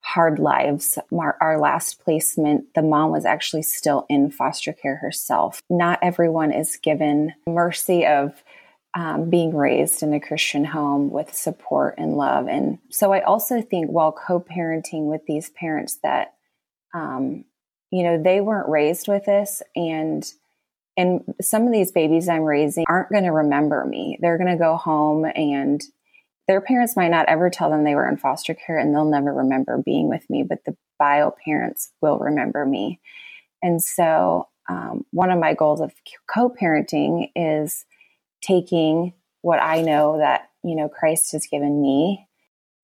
hard 0.00 0.38
lives. 0.38 0.98
Our, 1.12 1.36
our 1.40 1.58
last 1.58 2.00
placement, 2.00 2.74
the 2.74 2.82
mom 2.82 3.10
was 3.10 3.24
actually 3.24 3.62
still 3.62 4.06
in 4.08 4.30
foster 4.30 4.72
care 4.72 4.96
herself. 4.96 5.62
Not 5.70 5.98
everyone 6.02 6.52
is 6.52 6.76
given 6.76 7.34
mercy 7.46 8.06
of 8.06 8.42
um, 8.94 9.30
being 9.30 9.54
raised 9.54 10.02
in 10.02 10.12
a 10.12 10.20
Christian 10.20 10.64
home 10.64 11.10
with 11.10 11.34
support 11.34 11.94
and 11.96 12.16
love. 12.16 12.48
And 12.48 12.78
so 12.90 13.12
I 13.12 13.20
also 13.20 13.62
think 13.62 13.88
while 13.88 14.12
co 14.12 14.40
parenting 14.40 15.04
with 15.04 15.24
these 15.26 15.50
parents 15.50 15.98
that 16.02 16.34
um, 16.94 17.44
you 17.90 18.02
know, 18.02 18.22
they 18.22 18.40
weren't 18.40 18.68
raised 18.68 19.08
with 19.08 19.24
this 19.24 19.62
and 19.74 20.24
and 20.96 21.22
some 21.40 21.66
of 21.66 21.72
these 21.72 21.92
babies 21.92 22.28
I'm 22.28 22.42
raising 22.42 22.84
aren't 22.88 23.10
going 23.10 23.24
to 23.24 23.30
remember 23.30 23.84
me. 23.86 24.18
They're 24.20 24.36
going 24.36 24.50
to 24.50 24.56
go 24.56 24.76
home 24.76 25.24
and 25.24 25.80
their 26.46 26.60
parents 26.60 26.96
might 26.96 27.12
not 27.12 27.28
ever 27.28 27.48
tell 27.48 27.70
them 27.70 27.84
they 27.84 27.94
were 27.94 28.08
in 28.08 28.16
foster 28.16 28.54
care 28.54 28.76
and 28.76 28.92
they'll 28.92 29.04
never 29.04 29.32
remember 29.32 29.80
being 29.82 30.08
with 30.08 30.28
me, 30.28 30.42
but 30.42 30.64
the 30.66 30.76
bio 30.98 31.32
parents 31.44 31.92
will 32.02 32.18
remember 32.18 32.66
me. 32.66 33.00
And 33.62 33.80
so, 33.80 34.48
um, 34.68 35.04
one 35.10 35.30
of 35.30 35.38
my 35.38 35.54
goals 35.54 35.80
of 35.80 35.92
co 36.28 36.50
parenting 36.50 37.30
is 37.34 37.86
taking 38.42 39.14
what 39.42 39.60
I 39.62 39.80
know 39.82 40.18
that 40.18 40.50
you 40.62 40.74
know, 40.74 40.88
Christ 40.88 41.32
has 41.32 41.46
given 41.46 41.80
me. 41.80 42.26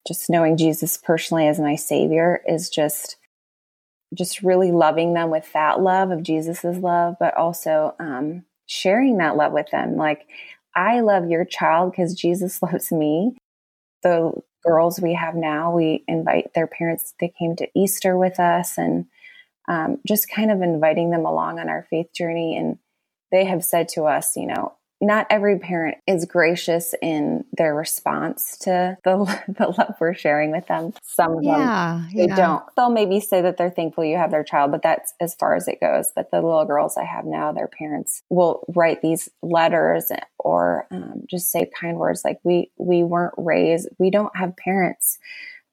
Just 0.07 0.31
knowing 0.31 0.57
Jesus 0.57 0.97
personally 0.97 1.49
as 1.49 1.59
my 1.59 1.75
savior 1.75 2.41
is 2.47 2.69
just 2.69 3.17
just 4.15 4.43
really 4.43 4.73
loving 4.73 5.15
them 5.15 5.31
with 5.31 5.53
that 5.53 5.81
love 5.81 6.11
of 6.11 6.23
Jesus's 6.23 6.79
love, 6.79 7.17
but 7.19 7.37
also 7.37 7.95
um, 7.99 8.45
sharing 8.67 9.19
that 9.19 9.37
love 9.37 9.53
with 9.53 9.71
them. 9.71 9.97
Like, 9.97 10.27
I 10.75 11.01
love 11.01 11.29
your 11.29 11.45
child 11.45 11.93
because 11.93 12.15
Jesus 12.15 12.63
loves 12.63 12.93
me. 12.93 13.37
The 14.03 14.33
girls 14.65 15.01
we 15.01 15.15
have 15.15 15.35
now, 15.35 15.75
we 15.75 16.05
invite 16.07 16.53
their 16.55 16.67
parents, 16.67 17.15
they 17.21 17.33
came 17.39 17.57
to 17.57 17.69
Easter 17.75 18.17
with 18.17 18.39
us 18.39 18.79
and 18.79 19.07
um, 19.69 19.99
just 20.07 20.31
kind 20.31 20.51
of 20.51 20.63
inviting 20.63 21.11
them 21.11 21.25
along 21.25 21.59
on 21.59 21.69
our 21.69 21.87
faith 21.89 22.13
journey. 22.15 22.57
And 22.57 22.79
they 23.33 23.45
have 23.45 23.65
said 23.65 23.89
to 23.91 24.05
us, 24.05 24.37
you 24.37 24.47
know, 24.47 24.75
not 25.00 25.26
every 25.29 25.59
parent 25.59 25.99
is 26.07 26.25
gracious 26.25 26.95
in 27.03 27.45
their 27.53 27.75
response 27.75 28.57
to 28.59 28.97
the, 29.05 29.43
the 29.49 29.69
love 29.69 29.95
we're 30.00 30.15
sharing 30.15 30.50
with 30.50 30.67
them. 30.67 30.93
Some 31.03 31.38
of 31.38 31.45
yeah, 31.45 32.03
them 32.07 32.11
they 32.15 32.26
yeah. 32.26 32.37
don't. 32.37 32.65
They'll 32.76 32.91
maybe 32.91 33.21
say 33.21 33.43
that 33.43 33.57
they're 33.57 33.71
thankful 33.71 34.05
you 34.05 34.17
have 34.17 34.31
their 34.31 34.45
child, 34.45 34.73
but 34.73 34.83
that's 34.83 35.12
as 35.21 35.35
far 35.35 35.55
as 35.55 35.69
it 35.69 35.81
goes. 35.81 36.11
But 36.15 36.31
the 36.31 36.41
little 36.41 36.65
girls 36.65 36.97
I 36.97 37.05
have 37.05 37.25
now, 37.25 37.53
their 37.53 37.69
parents 37.69 38.23
will 38.31 38.65
write 38.75 39.03
these 39.03 39.29
letters 39.43 40.11
or 40.38 40.87
um, 40.91 41.25
just 41.29 41.50
say 41.50 41.71
kind 41.79 41.99
words 41.99 42.23
like 42.25 42.38
we 42.45 42.71
we 42.79 43.03
weren't 43.03 43.35
raised. 43.37 43.88
We 43.99 44.11
don't 44.11 44.35
have 44.37 44.57
parents 44.57 45.19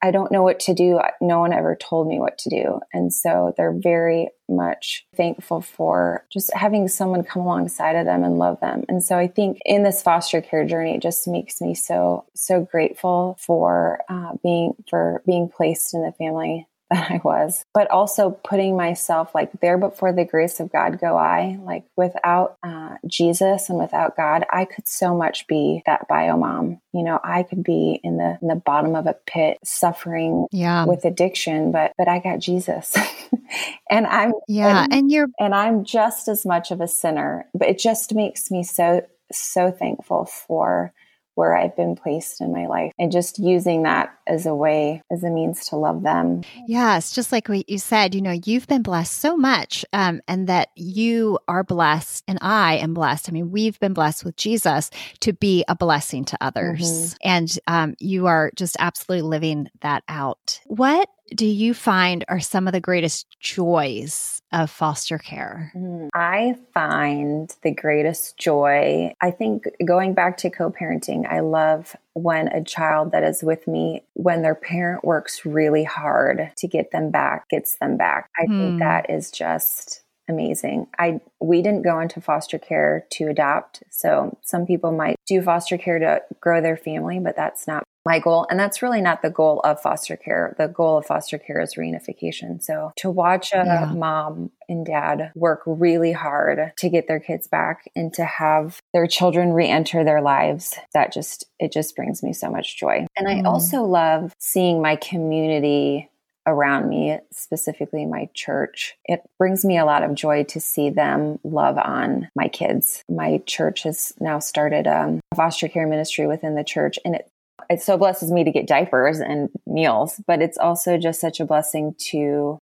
I 0.04 0.12
don't 0.12 0.34
know 0.34 0.44
what 0.44 0.60
to 0.62 0.74
do. 0.74 1.00
No 1.22 1.40
one 1.40 1.54
ever 1.54 1.78
told 1.78 2.10
me 2.10 2.20
what 2.20 2.38
to 2.40 2.50
do. 2.50 2.82
And 2.92 3.14
so 3.14 3.54
they're 3.56 3.72
very 3.72 4.28
much 4.50 5.06
thankful 5.16 5.62
for 5.62 6.26
just 6.30 6.54
having 6.54 6.90
someone 6.90 7.24
come 7.24 7.44
alongside 7.44 7.96
of 7.96 8.06
them 8.06 8.26
and 8.26 8.38
love 8.38 8.60
them. 8.60 8.84
And 8.90 9.02
so 9.02 9.18
I 9.18 9.28
think 9.28 9.60
in 9.64 9.84
this 9.84 10.02
foster 10.02 10.42
care 10.42 10.66
journey, 10.66 10.96
it 10.96 11.02
just 11.02 11.26
makes 11.26 11.62
me 11.62 11.74
so, 11.74 12.26
so 12.36 12.68
grateful 12.70 13.38
for 13.40 14.02
uh, 14.10 14.34
being, 14.44 14.74
for 14.90 15.24
being 15.26 15.48
placed 15.48 15.94
in 15.94 16.04
the 16.04 16.12
family 16.12 16.68
that 16.94 17.12
I 17.12 17.22
was, 17.24 17.66
but 17.74 17.90
also 17.90 18.32
putting 18.32 18.78
myself 18.78 19.34
like 19.34 19.52
there 19.62 19.78
before 19.78 20.14
the 20.14 20.26
grace 20.26 20.60
of 20.60 20.72
God 20.72 21.00
go 21.00 21.18
I. 21.18 21.58
Like 21.62 21.86
without 21.98 22.58
uh, 22.64 22.98
Jesus 23.08 23.70
and 23.70 23.80
without 23.80 24.16
God, 24.16 24.46
I 24.52 24.66
could 24.66 24.88
so 24.88 25.16
much 25.16 25.48
be 25.48 25.82
that 25.86 26.08
bio 26.08 26.38
mom. 26.38 26.80
You 26.94 27.04
know, 27.04 27.20
I 27.24 27.44
could 27.44 27.64
be 27.64 28.00
in 28.04 28.18
the 28.18 28.38
in 28.42 28.48
the 28.48 28.56
bottom 28.56 28.96
of 28.96 29.08
a 29.08 29.16
pit 29.26 29.58
suffering 29.64 30.48
yeah. 30.52 30.86
with 30.86 31.04
addiction, 31.06 31.72
but 31.72 31.94
but 31.98 32.08
I 32.08 32.20
got 32.20 32.40
Jesus. 32.40 32.96
and 33.90 34.06
I'm 34.06 34.34
Yeah, 34.48 34.84
and, 34.84 34.94
and 34.94 35.12
you're 35.12 35.28
and 35.40 35.56
I'm 35.56 35.84
just 35.84 36.28
as 36.28 36.46
much 36.46 36.72
of 36.72 36.80
a 36.80 36.88
sinner, 36.88 37.48
but 37.54 37.70
it 37.70 37.80
just 37.80 38.14
makes 38.14 38.52
me 38.52 38.64
so 38.64 39.06
so 39.32 39.72
thankful 39.72 40.26
for 40.26 40.94
where 41.36 41.56
I've 41.56 41.76
been 41.76 41.96
placed 41.96 42.42
in 42.42 42.52
my 42.52 42.68
life 42.68 42.92
and 43.00 43.12
just 43.12 43.40
using 43.40 43.84
that 43.84 44.16
as 44.28 44.46
a 44.46 44.56
way, 44.56 45.02
as 45.12 45.24
a 45.24 45.30
means 45.30 45.68
to 45.68 45.76
love 45.76 46.04
them. 46.04 46.42
Yes, 46.68 47.14
just 47.14 47.32
like 47.32 47.50
what 47.50 47.70
you 47.70 47.78
said, 47.78 48.16
you 48.16 48.22
know, 48.22 48.40
you've 48.46 48.68
been 48.68 48.84
blessed 48.84 49.14
so 49.14 49.36
much 49.36 49.86
um, 49.94 50.22
and 50.28 50.48
that 50.48 50.70
you 50.76 51.40
are 51.48 51.64
blessed 51.64 52.24
and 52.28 52.38
I 52.42 52.76
am 52.76 52.94
blessed. 52.94 53.30
I 53.30 53.32
mean, 53.32 53.52
we've 53.52 53.80
been 53.80 53.94
blessed 53.94 54.24
with 54.24 54.36
Jesus 54.36 54.90
to 55.22 55.34
be 55.34 55.66
a 55.68 55.76
blessing 55.76 56.26
to 56.26 56.38
others. 56.42 56.82
Mm-hmm. 56.82 57.18
And 57.24 57.60
um, 57.68 57.96
you 58.00 58.28
are 58.28 58.52
just 58.56 58.78
absolutely 58.80 59.28
living 59.28 59.70
that 59.82 60.04
out. 60.08 60.60
What 60.66 61.10
do 61.36 61.46
you 61.46 61.74
find 61.74 62.26
are 62.28 62.40
some 62.40 62.68
of 62.68 62.74
the 62.74 62.80
greatest 62.80 63.28
joys 63.40 64.42
of 64.52 64.70
foster 64.70 65.18
care? 65.18 65.72
Mm, 65.76 66.10
I 66.14 66.56
find 66.74 67.54
the 67.64 67.72
greatest 67.72 68.38
joy, 68.38 69.14
I 69.22 69.32
think 69.32 69.66
going 69.86 70.14
back 70.14 70.38
to 70.38 70.50
co 70.50 70.72
parenting, 70.72 71.26
I 71.30 71.40
love 71.40 71.96
when 72.14 72.50
a 72.50 72.64
child 72.64 73.12
that 73.12 73.24
is 73.24 73.44
with 73.44 73.68
me, 73.68 74.04
when 74.14 74.42
their 74.42 74.56
parent 74.56 75.04
works 75.04 75.46
really 75.46 75.84
hard 75.84 76.52
to 76.58 76.68
get 76.68 76.92
them 76.92 77.10
back, 77.10 77.50
gets 77.50 77.78
them 77.78 77.98
back. 77.98 78.30
I 78.38 78.46
think 78.46 78.74
hmm. 78.74 78.80
that 78.80 79.10
is 79.10 79.32
just 79.32 80.04
amazing. 80.30 80.88
I 80.98 81.20
we 81.40 81.62
didn't 81.62 81.82
go 81.84 82.00
into 82.00 82.22
foster 82.22 82.60
care 82.60 83.06
to 83.12 83.28
adopt. 83.28 83.84
So 83.90 84.38
some 84.42 84.66
people 84.66 84.92
might 84.92 85.18
do 85.26 85.42
foster 85.42 85.78
care 85.78 86.00
to 86.00 86.22
grow 86.40 86.62
their 86.62 86.78
family, 86.78 87.20
but 87.20 87.36
that's 87.36 87.68
not 87.68 87.84
my 88.06 88.20
goal. 88.20 88.46
And 88.50 88.60
that's 88.60 88.82
really 88.82 89.02
not 89.02 89.22
the 89.22 89.30
goal 89.30 89.62
of 89.64 89.82
foster 89.82 90.18
care. 90.18 90.56
The 90.58 90.68
goal 90.68 90.98
of 90.98 91.06
foster 91.06 91.38
care 91.38 91.62
is 91.62 91.76
reunification. 91.76 92.62
So 92.62 92.92
to 92.98 93.10
watch 93.10 93.54
a 93.54 93.64
yeah. 93.66 93.94
mom 93.96 94.52
and 94.68 94.86
dad 94.86 95.32
work 95.36 95.62
really 95.66 96.12
hard 96.12 96.74
to 96.78 96.90
get 96.90 97.08
their 97.08 97.20
kids 97.20 97.48
back 97.48 97.90
and 97.96 98.14
to 98.14 98.26
have 98.26 98.80
their 98.94 99.08
children 99.08 99.54
re-enter 99.54 100.04
their 100.04 100.22
lives, 100.22 100.76
that 100.94 101.14
just, 101.14 101.46
it 101.60 101.72
just 101.72 101.96
brings 101.96 102.24
me 102.24 102.34
so 102.34 102.50
much 102.50 102.78
joy. 102.78 103.06
And 103.16 103.28
I 103.28 103.36
mm. 103.36 103.46
also 103.46 103.84
love 103.84 104.34
seeing 104.40 104.82
my 104.82 104.96
community 104.96 106.10
around 106.46 106.90
me, 106.90 107.18
specifically 107.32 108.06
my 108.06 108.30
church. 108.34 108.96
It 109.06 109.22
brings 109.40 109.64
me 109.64 109.78
a 109.78 109.86
lot 109.86 110.04
of 110.04 110.14
joy 110.14 110.44
to 110.50 110.60
see 110.60 110.90
them 110.90 111.40
love 111.44 111.78
on 111.78 112.28
my 112.36 112.50
kids. 112.50 113.02
My 113.08 113.42
church 113.46 113.84
has 113.84 114.14
now 114.20 114.40
started 114.40 114.88
um, 114.88 115.22
a 115.32 115.36
foster 115.36 115.70
care 115.70 115.88
ministry 115.88 116.28
within 116.28 116.56
the 116.56 116.64
church, 116.66 117.00
and 117.06 117.16
it 117.16 117.30
it 117.70 117.82
so 117.82 117.98
blesses 117.98 118.32
me 118.32 118.44
to 118.44 118.52
get 118.52 118.68
diapers 118.68 119.20
and 119.20 119.50
meals, 119.66 120.22
but 120.28 120.42
it's 120.42 120.58
also 120.58 120.98
just 120.98 121.20
such 121.20 121.40
a 121.40 121.46
blessing 121.46 121.96
to 122.12 122.60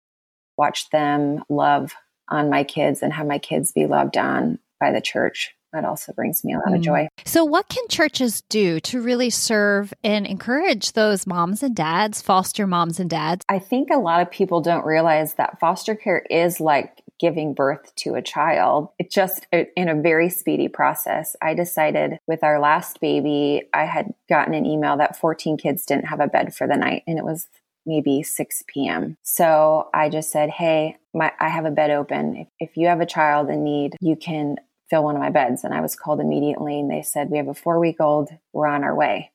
watch 0.57 0.91
them 0.91 1.43
love 1.49 1.93
on 2.29 2.51
my 2.51 2.65
kids 2.65 3.03
and 3.03 3.13
have 3.13 3.27
my 3.27 3.39
kids 3.39 3.73
be 3.73 3.87
loved 3.87 4.17
on 4.17 4.59
by 4.79 4.93
the 4.93 5.01
church. 5.01 5.55
That 5.73 5.85
also 5.85 6.13
brings 6.13 6.45
me 6.45 6.55
a 6.55 6.59
lot 6.59 6.69
mm. 6.69 6.77
of 6.77 6.81
joy. 6.81 7.09
So, 7.25 7.45
what 7.45 7.69
can 7.69 7.87
churches 7.89 8.43
do 8.49 8.81
to 8.81 9.01
really 9.01 9.31
serve 9.31 9.95
and 10.03 10.27
encourage 10.27 10.93
those 10.93 11.29
moms 11.29 11.63
and 11.63 11.77
dads, 11.77 12.21
foster 12.21 12.67
moms 12.67 12.99
and 12.99 13.09
dads? 13.09 13.45
I 13.49 13.61
think 13.61 13.91
a 13.91 13.99
lot 13.99 14.21
of 14.21 14.31
people 14.33 14.61
don't 14.61 14.85
realize 14.85 15.35
that 15.35 15.61
foster 15.61 15.95
care 15.95 16.25
is 16.29 16.61
like 16.61 17.00
giving 17.21 17.55
birth 17.55 17.95
to 17.97 18.15
a 18.15 18.23
child. 18.23 18.89
It 18.99 19.11
just 19.11 19.47
in 19.53 19.89
a 19.89 20.01
very 20.01 20.31
speedy 20.31 20.69
process. 20.69 21.37
I 21.43 21.55
decided 21.55 22.19
with 22.27 22.43
our 22.43 22.59
last 22.59 23.01
baby, 23.01 23.63
I 23.75 23.85
had 23.85 24.15
gotten 24.29 24.55
an 24.55 24.67
email 24.67 24.97
that 24.97 25.19
14 25.19 25.59
kids 25.59 25.85
didn't 25.85 26.07
have 26.07 26.21
a 26.21 26.27
bed 26.27 26.55
for 26.55 26.67
the 26.67 26.77
night 26.77 27.03
and 27.07 27.19
it 27.19 27.25
was 27.25 27.47
maybe 27.87 28.23
6 28.23 28.65
p.m. 28.67 29.17
So 29.23 29.89
I 29.95 30.09
just 30.09 30.31
said, 30.31 30.51
Hey, 30.51 30.97
my, 31.15 31.33
I 31.39 31.49
have 31.49 31.67
a 31.67 31.71
bed 31.71 31.91
open. 31.91 32.37
If, 32.37 32.71
if 32.71 32.77
you 32.77 32.87
have 32.89 33.01
a 33.01 33.07
child 33.07 33.51
in 33.51 33.65
need, 33.65 33.97
you 34.01 34.17
can 34.17 34.57
fill 34.89 35.05
one 35.05 35.15
of 35.15 35.23
my 35.23 35.31
beds. 35.31 35.65
And 35.65 35.75
I 35.75 35.81
was 35.81 35.97
called 35.97 36.21
immediately 36.21 36.81
and 36.81 36.91
they 36.91 37.03
said, 37.03 37.31
We 37.31 37.39
have 37.39 37.49
a 37.49 37.55
four 37.55 37.79
week 37.79 37.97
old, 38.01 38.31
we're 38.53 38.67
on 38.67 38.85
our 38.85 38.95
way. 38.95 39.31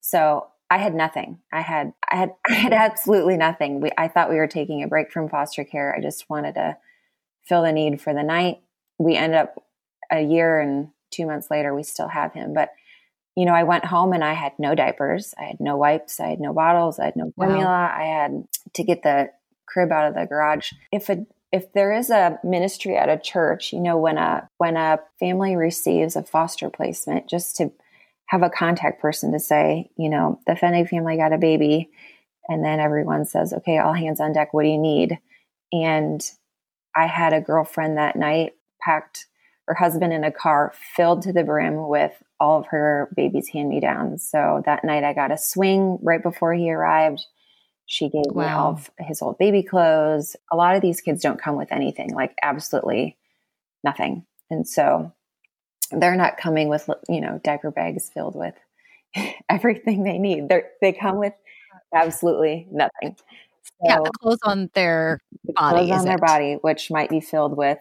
So 0.00 0.48
I 0.70 0.78
had 0.78 0.94
nothing. 0.94 1.38
I 1.52 1.60
had 1.60 1.92
I 2.10 2.16
had 2.16 2.34
I 2.48 2.54
had 2.54 2.72
absolutely 2.72 3.36
nothing. 3.36 3.80
We 3.80 3.90
I 3.96 4.08
thought 4.08 4.30
we 4.30 4.36
were 4.36 4.48
taking 4.48 4.82
a 4.82 4.88
break 4.88 5.12
from 5.12 5.28
foster 5.28 5.64
care. 5.64 5.94
I 5.94 6.02
just 6.02 6.28
wanted 6.28 6.54
to 6.54 6.76
fill 7.48 7.62
the 7.62 7.72
need 7.72 8.00
for 8.00 8.12
the 8.12 8.22
night. 8.22 8.58
We 8.98 9.16
end 9.16 9.34
up 9.34 9.62
a 10.10 10.20
year 10.20 10.60
and 10.60 10.88
two 11.10 11.26
months 11.26 11.50
later, 11.50 11.74
we 11.74 11.82
still 11.82 12.08
have 12.08 12.32
him. 12.32 12.52
But, 12.52 12.70
you 13.34 13.46
know, 13.46 13.54
I 13.54 13.62
went 13.62 13.84
home 13.84 14.12
and 14.12 14.24
I 14.24 14.34
had 14.34 14.52
no 14.58 14.74
diapers, 14.74 15.34
I 15.38 15.44
had 15.44 15.60
no 15.60 15.76
wipes, 15.76 16.20
I 16.20 16.28
had 16.28 16.40
no 16.40 16.52
bottles, 16.52 16.98
I 16.98 17.06
had 17.06 17.16
no 17.16 17.32
formula. 17.36 17.64
Wow. 17.64 17.94
I 17.96 18.04
had 18.04 18.44
to 18.74 18.84
get 18.84 19.02
the 19.02 19.30
crib 19.66 19.92
out 19.92 20.08
of 20.08 20.14
the 20.14 20.26
garage. 20.26 20.72
If 20.92 21.08
a 21.08 21.26
if 21.50 21.72
there 21.72 21.94
is 21.94 22.10
a 22.10 22.38
ministry 22.44 22.96
at 22.96 23.08
a 23.08 23.18
church, 23.18 23.72
you 23.72 23.80
know, 23.80 23.96
when 23.96 24.18
a 24.18 24.48
when 24.58 24.76
a 24.76 25.00
family 25.18 25.56
receives 25.56 26.16
a 26.16 26.22
foster 26.22 26.68
placement, 26.68 27.28
just 27.28 27.56
to 27.56 27.72
have 28.26 28.42
a 28.42 28.50
contact 28.50 29.00
person 29.00 29.32
to 29.32 29.38
say, 29.38 29.90
you 29.96 30.10
know, 30.10 30.38
the 30.46 30.52
Fennig 30.52 30.90
family 30.90 31.16
got 31.16 31.32
a 31.32 31.38
baby, 31.38 31.90
and 32.48 32.62
then 32.62 32.80
everyone 32.80 33.24
says, 33.24 33.54
okay, 33.54 33.78
all 33.78 33.94
hands 33.94 34.20
on 34.20 34.34
deck. 34.34 34.52
What 34.52 34.64
do 34.64 34.68
you 34.68 34.78
need? 34.78 35.18
And 35.72 36.22
I 36.98 37.06
had 37.06 37.32
a 37.32 37.40
girlfriend 37.40 37.96
that 37.96 38.16
night 38.16 38.54
packed 38.80 39.26
her 39.68 39.74
husband 39.74 40.12
in 40.12 40.24
a 40.24 40.32
car 40.32 40.72
filled 40.96 41.22
to 41.22 41.32
the 41.32 41.44
brim 41.44 41.88
with 41.88 42.12
all 42.40 42.58
of 42.58 42.66
her 42.66 43.08
baby's 43.14 43.48
hand 43.48 43.68
me 43.68 43.78
downs. 43.78 44.28
So 44.28 44.62
that 44.66 44.82
night 44.82 45.04
I 45.04 45.12
got 45.12 45.30
a 45.30 45.38
swing 45.38 45.98
right 46.02 46.22
before 46.22 46.54
he 46.54 46.72
arrived. 46.72 47.24
She 47.86 48.08
gave 48.08 48.24
wow. 48.30 48.42
me 48.42 48.52
all 48.52 48.72
of 48.72 48.90
his 48.98 49.22
old 49.22 49.38
baby 49.38 49.62
clothes. 49.62 50.34
A 50.50 50.56
lot 50.56 50.74
of 50.74 50.82
these 50.82 51.00
kids 51.00 51.22
don't 51.22 51.40
come 51.40 51.56
with 51.56 51.70
anything, 51.70 52.12
like 52.12 52.34
absolutely 52.42 53.16
nothing. 53.84 54.26
And 54.50 54.66
so 54.66 55.12
they're 55.92 56.16
not 56.16 56.36
coming 56.36 56.68
with, 56.68 56.90
you 57.08 57.20
know, 57.20 57.40
diaper 57.44 57.70
bags 57.70 58.10
filled 58.12 58.34
with 58.34 58.54
everything 59.48 60.02
they 60.02 60.18
need. 60.18 60.48
They 60.48 60.62
they 60.80 60.92
come 60.92 61.18
with 61.18 61.34
absolutely 61.94 62.66
nothing. 62.72 63.16
So, 63.80 63.88
yeah, 63.88 63.98
the 63.98 64.10
clothes 64.20 64.38
on 64.42 64.70
their 64.74 65.20
body. 65.54 65.86
Clothes 65.86 66.00
on 66.00 66.04
their 66.04 66.18
body, 66.18 66.54
which 66.60 66.90
might 66.90 67.10
be 67.10 67.20
filled 67.20 67.56
with, 67.56 67.78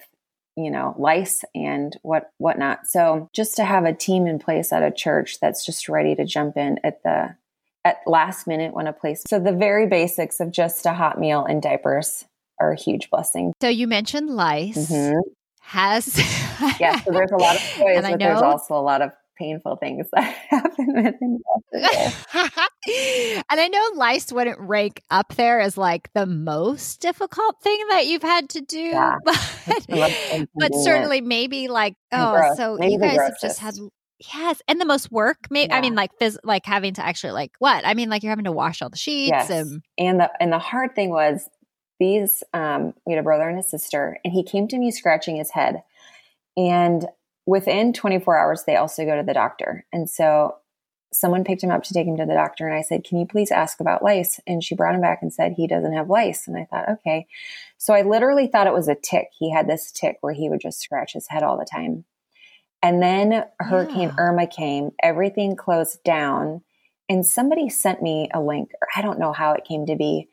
you 0.56 0.72
know, 0.72 0.96
lice 0.98 1.44
and 1.56 1.96
what 2.02 2.32
whatnot. 2.38 2.88
So 2.88 3.30
just 3.34 3.56
to 3.58 3.64
have 3.64 3.86
a 3.86 3.94
team 3.94 4.28
in 4.28 4.40
place 4.40 4.72
at 4.72 4.84
a 4.84 4.92
church 4.92 5.40
that's 5.40 5.66
just 5.66 5.90
ready 5.90 6.16
to 6.16 6.26
jump 6.26 6.58
in 6.58 6.80
at 6.84 7.04
the 7.04 7.36
at 7.86 7.98
last 8.06 8.48
minute 8.48 8.74
when 8.74 8.88
a 8.88 8.94
place. 8.94 9.24
So 9.28 9.40
the 9.40 9.54
very 9.54 9.88
basics 9.88 10.40
of 10.40 10.52
just 10.52 10.86
a 10.86 10.94
hot 10.94 11.20
meal 11.20 11.46
and 11.46 11.62
diapers 11.62 12.26
are 12.60 12.72
a 12.72 12.80
huge 12.80 13.10
blessing. 13.10 13.54
So 13.62 13.70
you 13.70 13.88
mentioned 13.88 14.30
lice. 14.30 14.92
Mm-hmm. 14.92 15.20
Has 15.62 16.18
yeah, 16.80 17.02
so 17.02 17.12
there's 17.12 17.32
a 17.32 17.38
lot 17.38 17.58
of 17.58 17.62
toys, 17.76 18.02
but 18.02 18.20
there's 18.20 18.42
also 18.42 18.76
a 18.76 18.80
lot 18.82 19.02
of 19.02 19.12
painful 19.38 19.78
things 19.78 20.08
that 20.14 20.24
happen 20.50 20.94
within 20.96 21.40
and 21.74 23.60
I 23.60 23.68
know 23.68 23.82
lice 23.96 24.32
wouldn't 24.32 24.60
rank 24.60 25.02
up 25.10 25.36
there 25.36 25.60
as 25.60 25.78
like 25.78 26.10
the 26.14 26.26
most 26.26 27.02
difficult 27.02 27.62
thing 27.62 27.80
that 27.90 28.08
you've 28.08 28.24
had 28.24 28.50
to 28.50 28.62
do, 28.62 28.80
yeah. 28.80 29.16
but, 29.26 30.48
but 30.56 30.74
certainly 30.76 31.22
maybe 31.22 31.68
like 31.68 31.96
oh, 32.12 32.54
so 32.56 32.78
maybe 32.80 32.94
you 32.94 33.00
guys 33.00 33.18
have 33.18 33.40
just 33.42 33.60
had 33.60 33.76
yes, 34.34 34.62
and 34.68 34.80
the 34.80 34.86
most 34.86 35.12
work. 35.12 35.38
Maybe 35.50 35.70
yeah. 35.70 35.78
I 35.78 35.82
mean 35.82 35.96
like 35.96 36.12
phys- 36.20 36.38
like 36.44 36.66
having 36.66 36.94
to 36.96 37.06
actually 37.06 37.34
like 37.34 37.52
what 37.60 37.86
I 37.86 37.94
mean 37.94 38.10
like 38.10 38.24
you're 38.24 38.32
having 38.32 38.46
to 38.46 38.52
wash 38.52 38.82
all 38.82 38.90
the 38.90 38.98
sheets 38.98 39.30
yes. 39.32 39.50
and 39.50 39.82
and 39.98 40.20
the 40.22 40.32
and 40.40 40.52
the 40.52 40.60
hard 40.60 40.96
thing 40.96 41.10
was 41.10 41.50
these 42.00 42.44
um 42.54 42.94
we 43.06 43.14
had 43.14 43.20
a 43.20 43.24
brother 43.24 43.50
and 43.50 43.60
a 43.60 43.64
sister 43.64 44.18
and 44.24 44.34
he 44.34 44.44
came 44.44 44.68
to 44.70 44.78
me 44.78 44.92
scratching 44.92 45.36
his 45.36 45.52
head 45.52 45.84
and 46.56 47.06
within 47.48 47.94
24 47.94 48.38
hours 48.38 48.64
they 48.66 48.76
also 48.76 49.06
go 49.06 49.16
to 49.18 49.24
the 49.24 49.34
doctor 49.34 49.86
and 49.92 50.08
so 50.08 50.56
someone 51.14 51.44
picked 51.44 51.64
him 51.64 51.72
up 51.72 51.84
to 51.84 51.94
take 51.94 52.08
him 52.08 52.18
to 52.18 52.26
the 52.26 52.34
doctor 52.34 52.68
and 52.68 52.76
I 52.76 52.82
said, 52.82 53.04
Can 53.04 53.18
you 53.18 53.26
please 53.26 53.52
ask 53.52 53.80
about 53.80 54.04
lice? 54.04 54.40
And 54.46 54.64
she 54.64 54.76
brought 54.76 54.96
him 54.96 55.02
back 55.02 55.20
and 55.22 55.34
said, 55.34 55.54
He 55.54 55.68
doesn't 55.68 55.94
have 55.94 56.10
lice. 56.10 56.48
And 56.48 56.58
I 56.58 56.66
thought, 56.66 56.90
Okay. 56.90 57.28
So 57.78 57.94
I 57.94 58.02
literally 58.02 58.48
thought 58.48 58.68
it 58.68 58.74
was 58.74 58.88
a 58.88 58.96
tick. 58.96 59.30
He 59.38 59.52
had 59.52 59.68
this 59.68 59.92
tick 59.92 60.18
where 60.22 60.34
he 60.34 60.50
would 60.50 60.62
just 60.62 60.80
scratch 60.80 61.14
his 61.14 61.28
head 61.28 61.44
all 61.44 61.58
the 61.58 61.66
time. 61.66 62.06
And 62.84 63.02
then 63.02 63.46
Hurricane 63.60 64.10
yeah. 64.10 64.16
Irma 64.18 64.48
came, 64.48 64.92
everything 65.02 65.56
closed 65.56 66.04
down. 66.04 66.62
And 67.10 67.26
somebody 67.26 67.70
sent 67.70 68.02
me 68.02 68.30
a 68.34 68.42
link, 68.42 68.72
or 68.82 68.88
I 68.96 69.02
don't 69.02 69.20
know 69.20 69.32
how 69.32 69.54
it 69.54 69.64
came 69.64 69.86
to 69.86 69.96
be, 69.96 70.28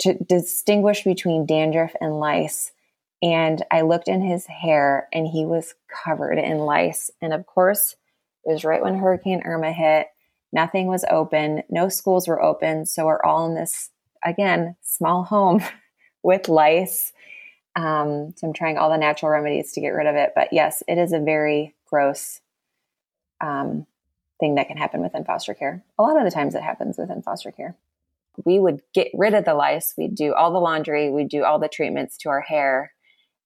to 0.00 0.14
distinguish 0.14 1.02
between 1.02 1.44
dandruff 1.44 1.92
and 2.00 2.20
lice. 2.20 2.72
And 3.22 3.62
I 3.70 3.82
looked 3.82 4.08
in 4.08 4.20
his 4.20 4.46
hair 4.46 5.08
and 5.12 5.26
he 5.26 5.44
was 5.44 5.74
covered 5.88 6.38
in 6.38 6.58
lice. 6.58 7.10
And 7.22 7.32
of 7.32 7.46
course, 7.46 7.96
it 8.44 8.52
was 8.52 8.64
right 8.64 8.82
when 8.82 8.98
Hurricane 8.98 9.42
Irma 9.44 9.72
hit. 9.72 10.08
Nothing 10.52 10.86
was 10.86 11.04
open. 11.10 11.62
No 11.70 11.88
schools 11.88 12.28
were 12.28 12.42
open. 12.42 12.86
So 12.86 13.06
we're 13.06 13.22
all 13.22 13.46
in 13.46 13.54
this, 13.54 13.90
again, 14.24 14.76
small 14.82 15.24
home 15.24 15.62
with 16.22 16.48
lice. 16.48 17.12
Um, 17.76 18.34
so 18.36 18.46
I'm 18.46 18.52
trying 18.52 18.78
all 18.78 18.90
the 18.90 18.96
natural 18.96 19.32
remedies 19.32 19.72
to 19.72 19.80
get 19.80 19.88
rid 19.88 20.06
of 20.06 20.14
it. 20.14 20.32
But 20.34 20.52
yes, 20.52 20.82
it 20.86 20.98
is 20.98 21.12
a 21.12 21.18
very 21.18 21.74
gross 21.86 22.40
um, 23.40 23.86
thing 24.40 24.54
that 24.56 24.68
can 24.68 24.76
happen 24.76 25.00
within 25.00 25.24
foster 25.24 25.54
care. 25.54 25.82
A 25.98 26.02
lot 26.02 26.16
of 26.16 26.24
the 26.24 26.30
times 26.30 26.54
it 26.54 26.62
happens 26.62 26.98
within 26.98 27.22
foster 27.22 27.50
care. 27.50 27.76
We 28.44 28.58
would 28.58 28.82
get 28.92 29.08
rid 29.14 29.34
of 29.34 29.44
the 29.44 29.54
lice. 29.54 29.94
We'd 29.96 30.14
do 30.14 30.34
all 30.34 30.52
the 30.52 30.58
laundry. 30.58 31.10
We'd 31.10 31.28
do 31.28 31.44
all 31.44 31.58
the 31.58 31.68
treatments 31.68 32.16
to 32.18 32.28
our 32.28 32.40
hair. 32.40 32.93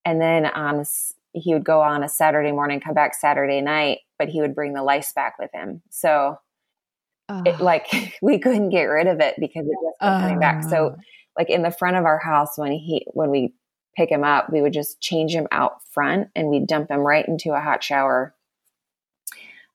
And 0.08 0.22
then 0.22 0.46
um, 0.46 0.52
on 0.54 0.86
he 1.34 1.52
would 1.52 1.64
go 1.64 1.82
on 1.82 2.02
a 2.02 2.08
Saturday 2.08 2.50
morning, 2.50 2.80
come 2.80 2.94
back 2.94 3.14
Saturday 3.14 3.60
night, 3.60 3.98
but 4.18 4.30
he 4.30 4.40
would 4.40 4.54
bring 4.54 4.72
the 4.72 4.82
lice 4.82 5.12
back 5.12 5.38
with 5.38 5.50
him. 5.52 5.82
So 5.90 6.38
it, 7.28 7.56
ah. 7.60 7.62
like 7.62 8.16
we 8.22 8.38
couldn't 8.38 8.70
get 8.70 8.84
rid 8.84 9.06
of 9.06 9.20
it 9.20 9.34
because 9.38 9.66
it 9.66 9.76
just 9.84 10.00
kept 10.00 10.22
coming 10.22 10.40
back. 10.40 10.64
So 10.64 10.94
ah. 10.96 11.00
like 11.36 11.50
in 11.50 11.60
the 11.60 11.70
front 11.70 11.96
of 11.96 12.06
our 12.06 12.18
house 12.18 12.56
when 12.56 12.72
he 12.72 13.06
when 13.12 13.30
we 13.30 13.52
pick 13.98 14.10
him 14.10 14.24
up, 14.24 14.50
we 14.50 14.62
would 14.62 14.72
just 14.72 14.98
change 15.02 15.34
him 15.34 15.46
out 15.52 15.82
front 15.92 16.28
and 16.34 16.48
we'd 16.48 16.66
dump 16.66 16.90
him 16.90 17.00
right 17.00 17.28
into 17.28 17.52
a 17.52 17.60
hot 17.60 17.84
shower. 17.84 18.34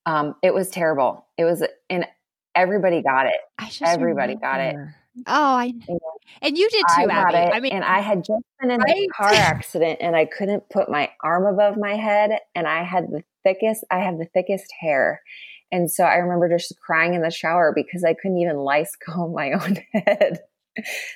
Um, 0.07 0.33
it 0.41 0.55
was 0.55 0.71
terrible. 0.71 1.27
It 1.37 1.45
was 1.45 1.63
and 1.91 2.07
everybody 2.55 3.03
got 3.03 3.27
it. 3.27 3.37
everybody 3.83 4.33
remember. 4.33 4.41
got 4.41 4.59
it. 4.61 4.75
Oh, 5.27 5.55
I 5.55 5.73
and 6.41 6.57
you 6.57 6.69
did 6.69 6.83
too, 6.95 7.07
I 7.09 7.13
Abby. 7.13 7.37
It, 7.37 7.55
I 7.55 7.59
mean, 7.59 7.73
and 7.73 7.83
I 7.83 7.99
had 7.99 8.23
just 8.23 8.43
been 8.59 8.71
in 8.71 8.79
right? 8.79 8.95
a 8.95 9.07
car 9.13 9.31
accident, 9.31 9.99
and 10.01 10.15
I 10.15 10.25
couldn't 10.25 10.69
put 10.69 10.89
my 10.89 11.11
arm 11.21 11.45
above 11.45 11.77
my 11.77 11.95
head, 11.95 12.39
and 12.55 12.67
I 12.67 12.83
had 12.83 13.05
the 13.09 13.23
thickest. 13.43 13.83
I 13.91 13.99
have 13.99 14.17
the 14.17 14.27
thickest 14.33 14.73
hair, 14.79 15.21
and 15.71 15.91
so 15.91 16.03
I 16.03 16.15
remember 16.15 16.49
just 16.49 16.79
crying 16.79 17.13
in 17.13 17.21
the 17.21 17.29
shower 17.29 17.71
because 17.75 18.03
I 18.03 18.15
couldn't 18.15 18.39
even 18.39 18.57
lice 18.57 18.95
comb 19.05 19.33
my 19.33 19.51
own 19.51 19.77
head. 19.93 20.39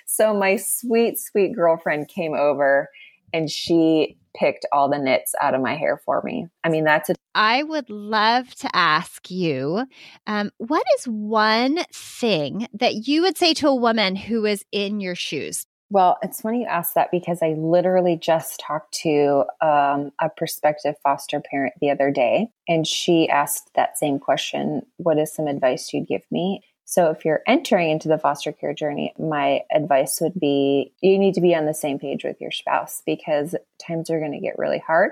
so 0.06 0.34
my 0.34 0.58
sweet, 0.58 1.18
sweet 1.20 1.56
girlfriend 1.56 2.08
came 2.08 2.36
over, 2.36 2.90
and 3.34 3.50
she 3.50 4.18
picked 4.38 4.66
all 4.72 4.90
the 4.90 5.00
nits 5.00 5.34
out 5.42 5.54
of 5.54 5.62
my 5.62 5.76
hair 5.76 6.02
for 6.06 6.22
me. 6.22 6.48
I 6.64 6.70
mean, 6.70 6.84
that's 6.84 7.10
a. 7.10 7.16
I 7.36 7.64
would 7.64 7.90
love 7.90 8.54
to 8.56 8.76
ask 8.76 9.30
you 9.30 9.86
um, 10.26 10.52
what 10.58 10.84
is 10.98 11.06
one 11.06 11.84
thing 11.94 12.68
that 12.74 13.08
you 13.08 13.22
would 13.22 13.38
say 13.38 13.54
to 13.56 13.68
a 13.68 13.76
woman 13.76 14.16
who 14.16 14.46
is 14.46 14.66
in 14.72 15.00
your 15.00 15.16
shoes? 15.16 15.66
Well, 15.90 16.18
it's 16.22 16.42
funny 16.42 16.62
you 16.62 16.66
ask 16.66 16.96
that 16.96 17.12
because 17.12 17.42
I 17.42 17.54
literally 17.58 18.18
just 18.18 18.60
talked 18.60 18.94
to 19.04 19.46
um, 19.62 20.12
a 20.20 20.30
prospective 20.36 20.96
foster 21.02 21.40
parent 21.40 21.76
the 21.80 21.92
other 21.92 22.12
day, 22.12 22.50
and 22.68 22.86
she 22.86 23.30
asked 23.30 23.70
that 23.76 23.98
same 23.98 24.20
question 24.20 24.86
What 24.98 25.18
is 25.18 25.34
some 25.34 25.48
advice 25.48 25.94
you'd 25.94 26.08
give 26.08 26.24
me? 26.30 26.62
So, 26.90 27.12
if 27.12 27.26
you're 27.26 27.44
entering 27.46 27.90
into 27.90 28.08
the 28.08 28.18
foster 28.18 28.54
care 28.54 28.74
journey, 28.74 29.14
my 29.20 29.60
advice 29.74 30.22
would 30.22 30.40
be 30.40 30.94
you 31.02 31.20
need 31.20 31.34
to 31.34 31.42
be 31.42 31.54
on 31.54 31.66
the 31.66 31.74
same 31.74 32.00
page 32.00 32.24
with 32.24 32.40
your 32.40 32.50
spouse 32.50 33.04
because 33.06 33.56
times 33.78 34.10
are 34.10 34.22
going 34.22 34.32
to 34.32 34.40
get 34.40 34.58
really 34.58 34.80
hard. 34.80 35.12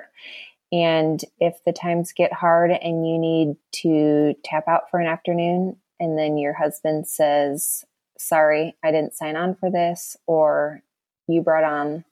And 0.72 1.22
if 1.42 1.62
the 1.66 1.74
times 1.74 2.14
get 2.14 2.32
hard 2.32 2.72
and 2.72 3.06
you 3.06 3.20
need 3.20 3.58
to 3.82 4.36
tap 4.46 4.70
out 4.70 4.90
for 4.90 5.02
an 5.02 5.08
afternoon, 5.08 5.76
and 6.00 6.18
then 6.18 6.38
your 6.38 6.54
husband 6.54 7.10
says, 7.10 7.84
Sorry, 8.18 8.74
I 8.82 8.92
didn't 8.92 9.18
sign 9.18 9.36
on 9.36 9.54
for 9.54 9.70
this, 9.70 10.16
or 10.28 10.82
you 11.28 11.42
brought 11.42 11.66
on 11.66 12.06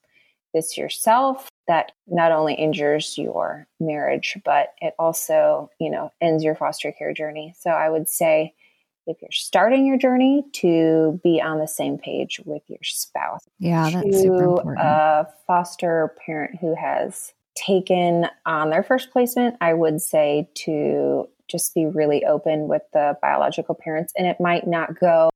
this 0.53 0.77
yourself, 0.77 1.49
that 1.69 1.93
not 2.05 2.33
only 2.33 2.53
injures 2.55 3.17
your 3.17 3.65
marriage, 3.79 4.37
but 4.43 4.73
it 4.81 4.93
also, 4.99 5.69
you 5.79 5.89
know, 5.89 6.11
ends 6.19 6.43
your 6.43 6.55
foster 6.55 6.91
care 6.91 7.13
journey. 7.13 7.55
So 7.57 7.69
I 7.69 7.89
would 7.89 8.09
say, 8.09 8.55
if 9.05 9.21
you're 9.21 9.31
starting 9.31 9.85
your 9.85 9.97
journey 9.97 10.43
to 10.53 11.19
be 11.23 11.41
on 11.41 11.59
the 11.59 11.67
same 11.67 11.97
page 11.97 12.39
with 12.45 12.63
your 12.67 12.79
spouse. 12.83 13.41
Yeah, 13.59 13.89
that's 13.89 14.05
to 14.05 14.13
super 14.13 14.43
important. 14.43 14.79
A 14.79 15.27
foster 15.45 16.15
parent 16.25 16.59
who 16.59 16.75
has 16.75 17.33
taken 17.55 18.27
on 18.45 18.69
their 18.69 18.83
first 18.83 19.11
placement, 19.11 19.55
I 19.61 19.73
would 19.73 20.01
say 20.01 20.49
to 20.65 21.27
just 21.47 21.75
be 21.75 21.85
really 21.85 22.25
open 22.25 22.67
with 22.67 22.83
the 22.93 23.17
biological 23.21 23.75
parents. 23.75 24.13
And 24.17 24.27
it 24.27 24.37
might 24.39 24.65
not 24.65 24.99
go 24.99 25.29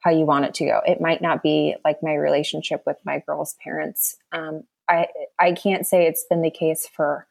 how 0.00 0.10
you 0.10 0.24
want 0.24 0.44
it 0.44 0.54
to 0.54 0.64
go. 0.64 0.80
It 0.86 1.00
might 1.00 1.22
not 1.22 1.42
be 1.42 1.74
like 1.84 2.02
my 2.02 2.14
relationship 2.14 2.82
with 2.86 2.98
my 3.04 3.22
girls' 3.26 3.56
parents. 3.62 4.16
Um, 4.32 4.62
I 4.88 5.06
I 5.38 5.52
can't 5.52 5.86
say 5.86 6.06
it's 6.06 6.24
been 6.28 6.42
the 6.42 6.50
case 6.50 6.86
for 6.86 7.26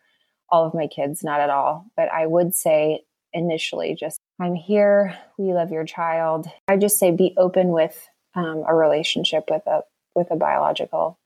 all 0.50 0.66
of 0.66 0.74
my 0.74 0.88
kids, 0.88 1.24
not 1.24 1.40
at 1.40 1.50
all. 1.50 1.86
But 1.96 2.12
I 2.12 2.26
would 2.26 2.54
say 2.54 3.02
initially 3.34 3.96
just 3.96 4.20
I'm 4.40 4.56
here. 4.56 5.18
We 5.38 5.54
love 5.54 5.72
your 5.72 5.86
child. 5.86 6.48
I 6.68 6.78
just 6.78 7.00
say 7.00 7.12
be 7.12 7.34
open 7.38 7.70
with 7.70 8.08
um, 8.36 8.64
a 8.68 8.76
relationship 8.76 9.46
with 9.50 9.66
a 9.68 9.82
with 10.16 10.28
a 10.32 10.36
biological 10.36 11.18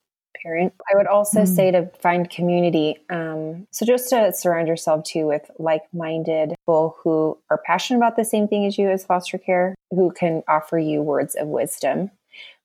parent. 0.41 0.74
I 0.91 0.97
would 0.97 1.08
also 1.08 1.41
mm. 1.41 1.47
say 1.47 1.71
to 1.71 1.89
find 2.02 2.30
community. 2.30 2.97
Um, 3.10 3.67
so 3.71 3.86
just 3.86 4.10
to 4.10 4.34
surround 4.34 4.67
yourself 4.67 5.04
too 5.04 5.28
with 5.28 5.50
like 5.60 5.84
minded 5.93 6.50
people 6.50 6.97
who 7.04 7.38
are 7.50 7.62
passionate 7.65 8.00
about 8.00 8.15
the 8.15 8.26
same 8.26 8.47
thing 8.47 8.65
as 8.65 8.78
you 8.78 8.89
as 8.89 9.06
foster 9.06 9.38
care, 9.38 9.76
who 9.91 10.12
can 10.12 10.43
offer 10.47 10.80
you 10.80 11.02
words 11.02 11.36
of 11.36 11.47
wisdom 11.47 12.12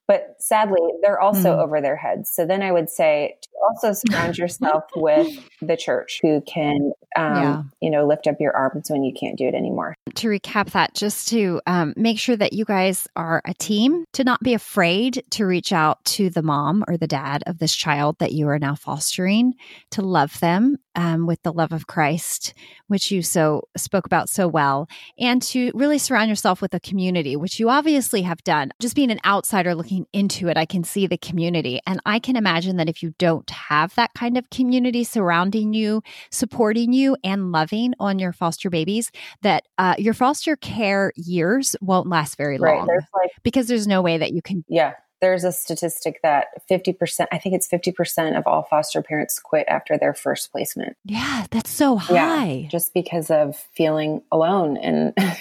but 0.08 0.36
sadly 0.38 0.80
they're 1.02 1.20
also 1.20 1.56
mm. 1.56 1.58
over 1.58 1.80
their 1.80 1.96
heads 1.96 2.30
so 2.30 2.46
then 2.46 2.62
i 2.62 2.70
would 2.70 2.88
say 2.88 3.36
also 3.68 3.92
surround 3.92 4.38
yourself 4.38 4.84
with 4.94 5.48
the 5.60 5.76
church 5.76 6.20
who 6.22 6.40
can 6.42 6.92
um, 7.16 7.34
yeah. 7.36 7.62
you 7.80 7.90
know 7.90 8.06
lift 8.06 8.26
up 8.26 8.36
your 8.38 8.54
arms 8.54 8.90
when 8.90 9.02
you 9.02 9.12
can't 9.18 9.38
do 9.38 9.46
it 9.46 9.54
anymore 9.54 9.94
to 10.14 10.28
recap 10.28 10.70
that 10.72 10.94
just 10.94 11.28
to 11.28 11.60
um, 11.66 11.94
make 11.96 12.18
sure 12.18 12.36
that 12.36 12.52
you 12.52 12.64
guys 12.64 13.08
are 13.16 13.42
a 13.46 13.54
team 13.54 14.04
to 14.12 14.24
not 14.24 14.40
be 14.42 14.54
afraid 14.54 15.24
to 15.30 15.44
reach 15.44 15.72
out 15.72 16.04
to 16.04 16.30
the 16.30 16.42
mom 16.42 16.84
or 16.86 16.96
the 16.96 17.06
dad 17.06 17.42
of 17.46 17.58
this 17.58 17.74
child 17.74 18.16
that 18.18 18.32
you 18.32 18.48
are 18.48 18.58
now 18.58 18.74
fostering 18.74 19.54
to 19.90 20.02
love 20.02 20.38
them 20.40 20.76
um, 20.94 21.26
with 21.26 21.42
the 21.42 21.52
love 21.52 21.72
of 21.72 21.86
christ 21.86 22.54
which 22.88 23.10
you 23.10 23.22
so 23.22 23.62
spoke 23.76 24.06
about 24.06 24.28
so 24.28 24.46
well 24.46 24.88
and 25.18 25.42
to 25.42 25.70
really 25.74 25.98
surround 25.98 26.28
yourself 26.28 26.60
with 26.60 26.74
a 26.74 26.80
community 26.80 27.34
which 27.34 27.58
you 27.58 27.68
obviously 27.70 28.22
have 28.22 28.42
done 28.44 28.70
just 28.80 28.94
being 28.94 29.10
an 29.10 29.20
outsider 29.24 29.74
looking 29.74 29.86
looking 29.86 30.06
into 30.12 30.48
it, 30.48 30.56
I 30.56 30.66
can 30.66 30.84
see 30.84 31.06
the 31.06 31.18
community. 31.18 31.80
And 31.86 32.00
I 32.04 32.18
can 32.18 32.36
imagine 32.36 32.76
that 32.76 32.88
if 32.88 33.02
you 33.02 33.14
don't 33.18 33.45
have 33.50 33.94
that 33.94 34.12
kind 34.14 34.36
of 34.36 34.50
community 34.50 35.04
surrounding 35.04 35.72
you, 35.72 36.02
supporting 36.30 36.92
you, 36.92 37.16
and 37.24 37.52
loving 37.52 37.94
on 37.98 38.18
your 38.18 38.32
foster 38.32 38.70
babies, 38.70 39.10
that 39.42 39.64
uh, 39.78 39.94
your 39.98 40.14
foster 40.14 40.56
care 40.56 41.12
years 41.16 41.76
won't 41.80 42.08
last 42.08 42.36
very 42.36 42.58
right. 42.58 42.78
long. 42.78 42.86
There's 42.86 43.04
like, 43.14 43.30
because 43.42 43.68
there's 43.68 43.86
no 43.86 44.02
way 44.02 44.18
that 44.18 44.32
you 44.32 44.42
can. 44.42 44.64
Yeah. 44.68 44.94
There's 45.22 45.44
a 45.44 45.52
statistic 45.52 46.20
that 46.22 46.48
50%, 46.70 47.26
I 47.32 47.38
think 47.38 47.54
it's 47.54 47.66
50% 47.68 48.36
of 48.36 48.46
all 48.46 48.64
foster 48.64 49.02
parents 49.02 49.38
quit 49.38 49.66
after 49.66 49.96
their 49.96 50.12
first 50.12 50.52
placement. 50.52 50.96
Yeah, 51.04 51.46
that's 51.50 51.70
so 51.70 51.96
high. 51.96 52.50
Yeah, 52.64 52.68
just 52.68 52.92
because 52.92 53.30
of 53.30 53.56
feeling 53.72 54.20
alone 54.30 54.76
and 54.76 55.14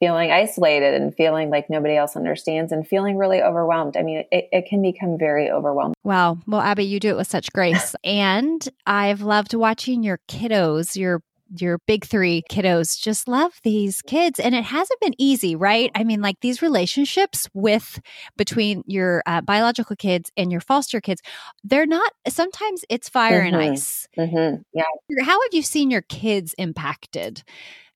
feeling 0.00 0.30
isolated 0.30 0.94
and 0.94 1.14
feeling 1.14 1.50
like 1.50 1.70
nobody 1.70 1.96
else 1.96 2.16
understands 2.16 2.72
and 2.72 2.86
feeling 2.86 3.16
really 3.16 3.42
overwhelmed. 3.42 3.96
I 3.96 4.02
mean, 4.02 4.24
it, 4.30 4.48
it 4.52 4.66
can 4.68 4.82
become 4.82 5.18
very 5.18 5.50
overwhelming. 5.50 5.94
Wow. 6.04 6.38
Well, 6.46 6.60
Abby, 6.60 6.84
you 6.84 7.00
do 7.00 7.10
it 7.10 7.16
with 7.16 7.28
such 7.28 7.52
grace. 7.52 7.94
and 8.04 8.66
I've 8.86 9.22
loved 9.22 9.54
watching 9.54 10.02
your 10.02 10.20
kiddos, 10.28 10.96
your 10.96 11.22
your 11.54 11.78
big 11.86 12.04
three 12.04 12.42
kiddos 12.50 12.98
just 13.00 13.28
love 13.28 13.52
these 13.62 14.02
kids 14.02 14.40
and 14.40 14.54
it 14.54 14.64
hasn't 14.64 15.00
been 15.00 15.14
easy 15.16 15.54
right 15.54 15.90
i 15.94 16.02
mean 16.02 16.20
like 16.20 16.36
these 16.40 16.60
relationships 16.60 17.48
with 17.54 18.00
between 18.36 18.82
your 18.86 19.22
uh, 19.26 19.40
biological 19.40 19.94
kids 19.94 20.30
and 20.36 20.50
your 20.50 20.60
foster 20.60 21.00
kids 21.00 21.22
they're 21.62 21.86
not 21.86 22.12
sometimes 22.28 22.84
it's 22.88 23.08
fire 23.08 23.42
mm-hmm. 23.42 23.54
and 23.54 23.72
ice 23.72 24.08
mm-hmm. 24.18 24.56
yeah 24.74 24.82
how 25.24 25.40
have 25.40 25.52
you 25.52 25.62
seen 25.62 25.90
your 25.90 26.02
kids 26.02 26.54
impacted 26.58 27.42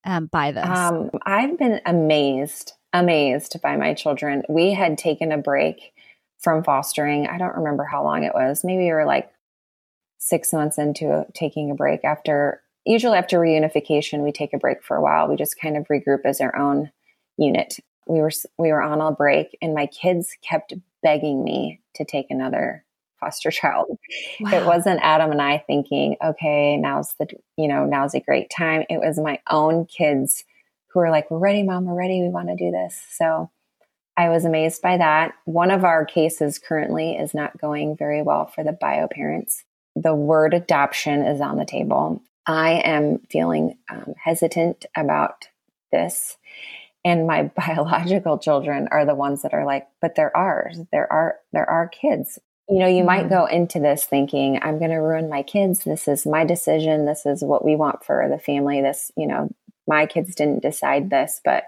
um, 0.04 0.26
by 0.26 0.52
this? 0.52 0.64
Um, 0.64 1.10
i've 1.24 1.58
been 1.58 1.80
amazed 1.86 2.72
amazed 2.92 3.60
by 3.62 3.76
my 3.76 3.94
children. 3.94 4.42
We 4.48 4.72
had 4.72 4.98
taken 4.98 5.32
a 5.32 5.38
break 5.38 5.92
from 6.38 6.64
fostering 6.64 7.26
i 7.26 7.36
don't 7.36 7.54
remember 7.54 7.84
how 7.84 8.02
long 8.02 8.24
it 8.24 8.32
was 8.32 8.64
maybe 8.64 8.84
we 8.84 8.92
were 8.92 9.04
like 9.04 9.30
six 10.20 10.52
months 10.52 10.78
into 10.78 11.26
taking 11.34 11.70
a 11.70 11.74
break. 11.74 12.04
After 12.04 12.62
usually 12.84 13.18
after 13.18 13.38
reunification 13.38 14.22
we 14.22 14.32
take 14.32 14.52
a 14.52 14.58
break 14.58 14.84
for 14.84 14.96
a 14.96 15.02
while. 15.02 15.26
We 15.26 15.36
just 15.36 15.58
kind 15.60 15.76
of 15.76 15.88
regroup 15.88 16.20
as 16.24 16.40
our 16.40 16.54
own 16.56 16.92
unit. 17.36 17.78
We 18.06 18.20
were 18.20 18.30
we 18.58 18.68
were 18.68 18.82
on 18.82 19.00
a 19.00 19.10
break 19.10 19.56
and 19.60 19.74
my 19.74 19.86
kids 19.86 20.36
kept 20.48 20.74
begging 21.02 21.42
me 21.42 21.80
to 21.96 22.04
take 22.04 22.26
another 22.30 22.84
foster 23.20 23.50
child 23.50 23.98
wow. 24.40 24.50
it 24.52 24.66
wasn't 24.66 25.00
adam 25.02 25.30
and 25.30 25.42
i 25.42 25.62
thinking 25.66 26.16
okay 26.24 26.76
now's 26.76 27.14
the 27.18 27.26
you 27.56 27.68
know 27.68 27.84
now's 27.84 28.14
a 28.14 28.20
great 28.20 28.50
time 28.50 28.84
it 28.88 28.98
was 28.98 29.18
my 29.18 29.38
own 29.50 29.84
kids 29.86 30.44
who 30.88 31.00
were 31.00 31.10
like 31.10 31.30
we're 31.30 31.38
ready 31.38 31.62
mom 31.62 31.84
we're 31.84 31.94
ready 31.94 32.22
we 32.22 32.28
want 32.28 32.48
to 32.48 32.56
do 32.56 32.70
this 32.70 33.00
so 33.12 33.50
I 34.16 34.28
was 34.28 34.44
amazed 34.44 34.82
by 34.82 34.98
that. 34.98 35.32
One 35.46 35.70
of 35.70 35.82
our 35.82 36.04
cases 36.04 36.58
currently 36.58 37.12
is 37.12 37.32
not 37.32 37.58
going 37.58 37.96
very 37.96 38.20
well 38.20 38.44
for 38.44 38.62
the 38.62 38.72
bio 38.72 39.08
parents 39.08 39.64
the 39.96 40.14
word 40.14 40.54
adoption 40.54 41.22
is 41.22 41.40
on 41.40 41.56
the 41.56 41.64
table. 41.64 42.22
I 42.46 42.82
am 42.84 43.18
feeling 43.30 43.76
um, 43.90 44.14
hesitant 44.22 44.86
about 44.96 45.48
this. 45.92 46.36
And 47.04 47.26
my 47.26 47.44
biological 47.56 48.38
children 48.38 48.88
are 48.90 49.04
the 49.04 49.14
ones 49.14 49.42
that 49.42 49.54
are 49.54 49.64
like, 49.64 49.88
but 50.00 50.14
they're 50.14 50.36
ours. 50.36 50.78
There 50.92 51.10
are 51.12 51.36
there 51.52 51.68
are 51.68 51.88
kids. 51.88 52.38
You 52.70 52.78
know, 52.78 52.86
you 52.86 52.98
mm-hmm. 52.98 53.06
might 53.06 53.28
go 53.28 53.46
into 53.46 53.80
this 53.80 54.04
thinking, 54.04 54.60
I'm 54.62 54.78
going 54.78 54.92
to 54.92 54.96
ruin 54.96 55.28
my 55.28 55.42
kids. 55.42 55.84
This 55.84 56.06
is 56.06 56.24
my 56.24 56.44
decision. 56.44 57.04
This 57.04 57.26
is 57.26 57.42
what 57.42 57.64
we 57.64 57.74
want 57.74 58.04
for 58.04 58.26
the 58.30 58.38
family. 58.38 58.80
This, 58.80 59.10
you 59.16 59.26
know, 59.26 59.50
my 59.88 60.06
kids 60.06 60.34
didn't 60.36 60.62
decide 60.62 61.10
this, 61.10 61.40
but 61.44 61.64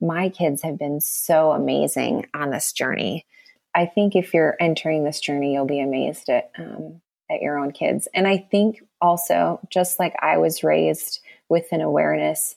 my 0.00 0.28
kids 0.28 0.62
have 0.62 0.78
been 0.78 1.00
so 1.00 1.50
amazing 1.50 2.26
on 2.34 2.50
this 2.50 2.72
journey. 2.72 3.26
I 3.74 3.86
think 3.86 4.14
if 4.14 4.32
you're 4.32 4.56
entering 4.60 5.04
this 5.04 5.20
journey, 5.20 5.54
you'll 5.54 5.66
be 5.66 5.80
amazed 5.80 6.28
at 6.28 6.50
um, 6.56 7.00
at 7.30 7.42
your 7.42 7.58
own 7.58 7.72
kids. 7.72 8.08
And 8.14 8.26
I 8.26 8.38
think 8.50 8.82
also, 9.00 9.60
just 9.70 9.98
like 9.98 10.14
I 10.20 10.38
was 10.38 10.64
raised 10.64 11.20
with 11.48 11.66
an 11.72 11.80
awareness 11.80 12.56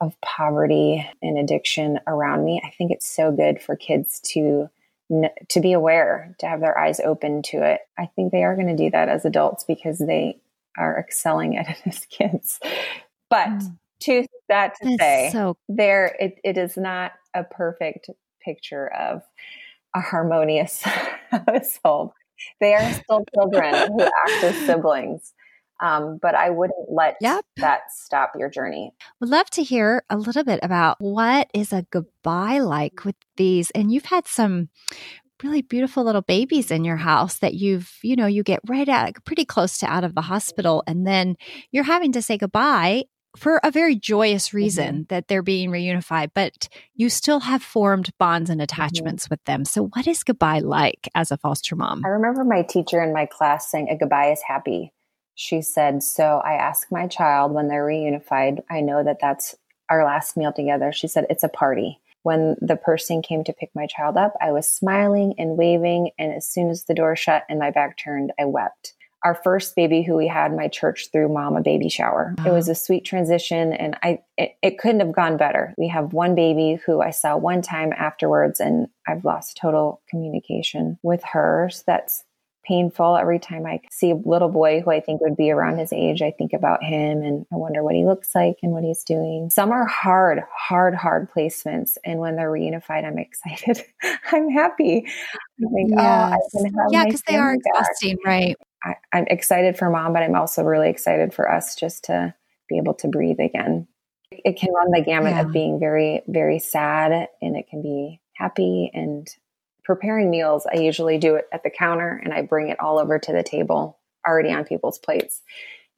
of 0.00 0.20
poverty 0.20 1.08
and 1.22 1.38
addiction 1.38 2.00
around 2.06 2.44
me, 2.44 2.60
I 2.64 2.70
think 2.70 2.90
it's 2.90 3.08
so 3.08 3.30
good 3.30 3.60
for 3.60 3.76
kids 3.76 4.20
to 4.32 4.70
to 5.48 5.60
be 5.60 5.72
aware, 5.72 6.34
to 6.38 6.46
have 6.46 6.60
their 6.60 6.78
eyes 6.78 7.00
open 7.00 7.42
to 7.42 7.62
it. 7.62 7.80
I 7.98 8.06
think 8.14 8.32
they 8.32 8.44
are 8.44 8.54
going 8.54 8.74
to 8.74 8.76
do 8.76 8.90
that 8.90 9.08
as 9.08 9.24
adults 9.24 9.64
because 9.64 9.98
they 9.98 10.40
are 10.78 10.98
excelling 10.98 11.56
at 11.56 11.68
it 11.70 11.78
as 11.86 12.06
kids. 12.06 12.60
But 13.28 13.48
mm. 13.48 13.78
to 14.00 14.26
that 14.48 14.74
to 14.82 14.96
say, 14.98 15.30
so- 15.32 15.56
there 15.68 16.16
it, 16.18 16.38
it 16.44 16.58
is 16.58 16.76
not 16.76 17.12
a 17.34 17.44
perfect 17.44 18.10
picture 18.42 18.88
of 18.88 19.22
a 19.94 20.00
harmonious 20.00 20.82
household 21.46 22.12
they 22.60 22.74
are 22.74 22.92
still 22.92 23.24
children 23.34 23.74
who 23.74 24.02
act 24.02 24.44
as 24.44 24.56
siblings. 24.66 25.34
Um, 25.80 26.18
but 26.20 26.34
I 26.34 26.50
wouldn't 26.50 26.90
let 26.90 27.16
yep. 27.20 27.44
that 27.56 27.82
stop 27.90 28.32
your 28.38 28.50
journey. 28.50 28.92
Would 29.20 29.30
love 29.30 29.48
to 29.50 29.62
hear 29.62 30.02
a 30.10 30.16
little 30.16 30.44
bit 30.44 30.60
about 30.62 30.96
what 31.00 31.48
is 31.54 31.72
a 31.72 31.86
goodbye 31.90 32.58
like 32.58 33.04
with 33.04 33.16
these. 33.36 33.70
And 33.70 33.92
you've 33.92 34.04
had 34.04 34.28
some 34.28 34.68
really 35.42 35.62
beautiful 35.62 36.04
little 36.04 36.22
babies 36.22 36.70
in 36.70 36.84
your 36.84 36.98
house 36.98 37.38
that 37.38 37.54
you've, 37.54 37.90
you 38.02 38.14
know, 38.14 38.26
you 38.26 38.42
get 38.42 38.60
right 38.68 38.88
out 38.88 39.14
pretty 39.24 39.44
close 39.44 39.78
to 39.78 39.86
out 39.86 40.04
of 40.04 40.14
the 40.14 40.20
hospital. 40.20 40.82
And 40.86 41.06
then 41.06 41.36
you're 41.72 41.84
having 41.84 42.12
to 42.12 42.22
say 42.22 42.36
goodbye 42.36 43.04
for 43.36 43.60
a 43.62 43.70
very 43.70 43.96
joyous 43.96 44.48
mm-hmm. 44.48 44.56
reason 44.56 44.94
mm-hmm. 44.94 45.02
that 45.08 45.28
they're 45.28 45.42
being 45.42 45.70
reunified, 45.70 46.30
but 46.34 46.68
you 46.94 47.08
still 47.08 47.40
have 47.40 47.62
formed 47.62 48.10
bonds 48.18 48.50
and 48.50 48.58
mm-hmm. 48.58 48.64
attachments 48.64 49.24
mm-hmm. 49.24 49.32
with 49.32 49.44
them. 49.44 49.64
So, 49.64 49.86
what 49.86 50.06
is 50.06 50.24
goodbye 50.24 50.60
like 50.60 51.08
as 51.14 51.30
a 51.30 51.36
foster 51.36 51.76
mom? 51.76 52.02
I 52.04 52.08
remember 52.08 52.44
my 52.44 52.62
teacher 52.62 53.02
in 53.02 53.12
my 53.12 53.26
class 53.26 53.70
saying, 53.70 53.88
A 53.88 53.96
goodbye 53.96 54.32
is 54.32 54.42
happy. 54.46 54.92
She 55.40 55.62
said, 55.62 56.02
So 56.02 56.42
I 56.44 56.52
ask 56.52 56.92
my 56.92 57.06
child 57.06 57.52
when 57.52 57.68
they're 57.68 57.86
reunified, 57.86 58.62
I 58.70 58.82
know 58.82 59.02
that 59.02 59.20
that's 59.22 59.54
our 59.88 60.04
last 60.04 60.36
meal 60.36 60.52
together. 60.52 60.92
She 60.92 61.08
said, 61.08 61.24
It's 61.30 61.42
a 61.42 61.48
party. 61.48 61.98
When 62.24 62.56
the 62.60 62.76
person 62.76 63.22
came 63.22 63.42
to 63.44 63.54
pick 63.54 63.70
my 63.74 63.86
child 63.86 64.18
up, 64.18 64.34
I 64.38 64.52
was 64.52 64.70
smiling 64.70 65.32
and 65.38 65.56
waving. 65.56 66.10
And 66.18 66.34
as 66.34 66.46
soon 66.46 66.68
as 66.68 66.84
the 66.84 66.92
door 66.92 67.16
shut 67.16 67.44
and 67.48 67.58
my 67.58 67.70
back 67.70 67.96
turned, 67.96 68.32
I 68.38 68.44
wept 68.44 68.92
our 69.22 69.34
first 69.34 69.76
baby 69.76 70.02
who 70.02 70.16
we 70.16 70.26
had 70.26 70.54
my 70.54 70.68
church 70.68 71.08
threw 71.12 71.28
mom 71.28 71.56
a 71.56 71.62
baby 71.62 71.88
shower. 71.88 72.34
It 72.38 72.40
uh-huh. 72.40 72.54
was 72.54 72.68
a 72.68 72.74
sweet 72.74 73.04
transition 73.04 73.72
and 73.72 73.96
I 74.02 74.20
it, 74.36 74.52
it, 74.62 74.78
couldn't 74.78 75.00
have 75.00 75.12
gone 75.12 75.36
better. 75.36 75.74
We 75.76 75.88
have 75.88 76.12
one 76.12 76.34
baby 76.34 76.80
who 76.86 77.02
I 77.02 77.10
saw 77.10 77.36
one 77.36 77.60
time 77.62 77.92
afterwards 77.92 78.60
and 78.60 78.88
I've 79.06 79.24
lost 79.24 79.58
total 79.60 80.00
communication 80.08 80.98
with 81.02 81.22
her. 81.32 81.68
So 81.72 81.82
that's 81.86 82.24
painful 82.66 83.16
every 83.16 83.38
time 83.38 83.66
I 83.66 83.80
see 83.90 84.10
a 84.10 84.16
little 84.16 84.48
boy 84.48 84.80
who 84.80 84.90
I 84.90 85.00
think 85.00 85.20
would 85.20 85.36
be 85.36 85.50
around 85.50 85.78
his 85.78 85.92
age. 85.92 86.22
I 86.22 86.30
think 86.30 86.52
about 86.52 86.82
him 86.82 87.22
and 87.22 87.46
I 87.52 87.56
wonder 87.56 87.82
what 87.82 87.94
he 87.94 88.04
looks 88.04 88.34
like 88.34 88.56
and 88.62 88.72
what 88.72 88.84
he's 88.84 89.02
doing. 89.04 89.50
Some 89.52 89.72
are 89.72 89.86
hard, 89.86 90.42
hard, 90.54 90.94
hard 90.94 91.28
placements. 91.30 91.96
And 92.04 92.20
when 92.20 92.36
they're 92.36 92.50
reunified, 92.50 93.04
I'm 93.04 93.18
excited. 93.18 93.84
I'm 94.32 94.50
happy. 94.50 95.06
Oh, 95.62 95.66
I 95.66 95.78
think, 95.82 95.90
yes. 95.96 96.38
oh, 96.54 96.88
yeah, 96.90 97.04
because 97.04 97.22
they 97.22 97.36
are 97.36 97.54
exhausting, 97.54 98.16
back. 98.16 98.26
right? 98.26 98.56
I, 98.84 98.94
I'm 99.12 99.26
excited 99.28 99.76
for 99.76 99.90
mom, 99.90 100.12
but 100.12 100.22
I'm 100.22 100.34
also 100.34 100.62
really 100.62 100.88
excited 100.88 101.34
for 101.34 101.50
us 101.50 101.74
just 101.74 102.04
to 102.04 102.34
be 102.68 102.78
able 102.78 102.94
to 102.94 103.08
breathe 103.08 103.40
again. 103.40 103.86
It 104.30 104.58
can 104.58 104.72
run 104.72 104.90
the 104.92 105.02
gamut 105.02 105.32
yeah. 105.32 105.42
of 105.42 105.52
being 105.52 105.80
very, 105.80 106.22
very 106.26 106.60
sad 106.60 107.28
and 107.42 107.56
it 107.56 107.68
can 107.68 107.82
be 107.82 108.20
happy 108.36 108.90
and 108.94 109.28
preparing 109.90 110.30
meals. 110.30 110.68
I 110.72 110.76
usually 110.76 111.18
do 111.18 111.34
it 111.34 111.48
at 111.52 111.64
the 111.64 111.70
counter 111.70 112.20
and 112.22 112.32
I 112.32 112.42
bring 112.42 112.68
it 112.68 112.78
all 112.78 113.00
over 113.00 113.18
to 113.18 113.32
the 113.32 113.42
table 113.42 113.98
already 114.24 114.52
on 114.52 114.64
people's 114.64 115.00
plates. 115.00 115.42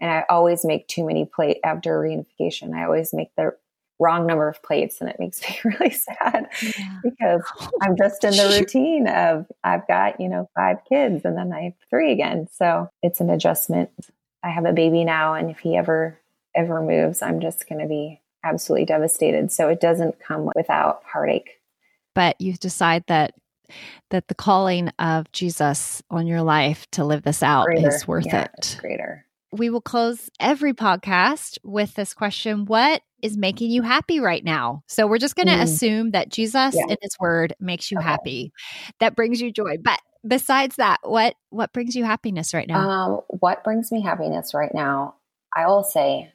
And 0.00 0.10
I 0.10 0.24
always 0.30 0.64
make 0.64 0.88
too 0.88 1.06
many 1.06 1.26
plate 1.26 1.58
after 1.62 2.00
reunification. 2.00 2.72
I 2.74 2.84
always 2.84 3.12
make 3.12 3.36
the 3.36 3.54
wrong 4.00 4.26
number 4.26 4.48
of 4.48 4.62
plates 4.62 5.02
and 5.02 5.10
it 5.10 5.20
makes 5.20 5.42
me 5.46 5.58
really 5.62 5.90
sad 5.90 6.48
yeah. 6.62 7.00
because 7.04 7.42
oh, 7.60 7.68
I'm 7.82 7.98
just 7.98 8.24
in 8.24 8.30
the 8.30 8.56
routine 8.58 9.08
of 9.08 9.44
I've 9.62 9.86
got, 9.86 10.18
you 10.18 10.30
know, 10.30 10.48
five 10.54 10.78
kids 10.88 11.26
and 11.26 11.36
then 11.36 11.52
I 11.52 11.64
have 11.64 11.74
three 11.90 12.12
again. 12.12 12.48
So 12.50 12.88
it's 13.02 13.20
an 13.20 13.28
adjustment. 13.28 13.90
I 14.42 14.48
have 14.48 14.64
a 14.64 14.72
baby 14.72 15.04
now 15.04 15.34
and 15.34 15.50
if 15.50 15.58
he 15.58 15.76
ever 15.76 16.18
ever 16.54 16.80
moves, 16.80 17.20
I'm 17.20 17.42
just 17.42 17.68
going 17.68 17.82
to 17.82 17.86
be 17.86 18.22
absolutely 18.42 18.86
devastated. 18.86 19.52
So 19.52 19.68
it 19.68 19.82
doesn't 19.82 20.18
come 20.18 20.48
without 20.56 21.02
heartache. 21.04 21.60
But 22.14 22.40
you 22.40 22.54
decide 22.54 23.04
that 23.08 23.34
that 24.10 24.28
the 24.28 24.34
calling 24.34 24.88
of 24.98 25.30
Jesus 25.32 26.02
on 26.10 26.26
your 26.26 26.42
life 26.42 26.86
to 26.92 27.04
live 27.04 27.22
this 27.22 27.42
out 27.42 27.66
greater. 27.66 27.88
is 27.88 28.06
worth 28.06 28.26
yeah, 28.26 28.44
it. 28.44 28.76
greater 28.80 29.26
we 29.52 29.68
will 29.68 29.82
close 29.82 30.30
every 30.40 30.72
podcast 30.72 31.58
with 31.62 31.94
this 31.94 32.14
question 32.14 32.64
What 32.64 33.02
is 33.22 33.36
making 33.36 33.70
you 33.70 33.82
happy 33.82 34.18
right 34.18 34.42
now? 34.42 34.82
So 34.88 35.06
we're 35.06 35.18
just 35.18 35.36
going 35.36 35.48
to 35.48 35.54
mm. 35.54 35.62
assume 35.62 36.10
that 36.12 36.30
Jesus 36.30 36.74
yeah. 36.74 36.86
and 36.88 36.98
his 37.00 37.16
word 37.20 37.54
makes 37.60 37.90
you 37.90 37.98
okay. 37.98 38.06
happy. 38.06 38.52
That 38.98 39.14
brings 39.14 39.40
you 39.40 39.52
joy. 39.52 39.76
But 39.80 40.00
besides 40.26 40.76
that, 40.76 40.98
what 41.02 41.34
what 41.50 41.72
brings 41.72 41.94
you 41.94 42.04
happiness 42.04 42.54
right 42.54 42.66
now? 42.66 42.88
Um, 42.88 43.20
what 43.28 43.62
brings 43.62 43.92
me 43.92 44.02
happiness 44.02 44.54
right 44.54 44.72
now? 44.74 45.16
I 45.54 45.66
will 45.66 45.84
say 45.84 46.31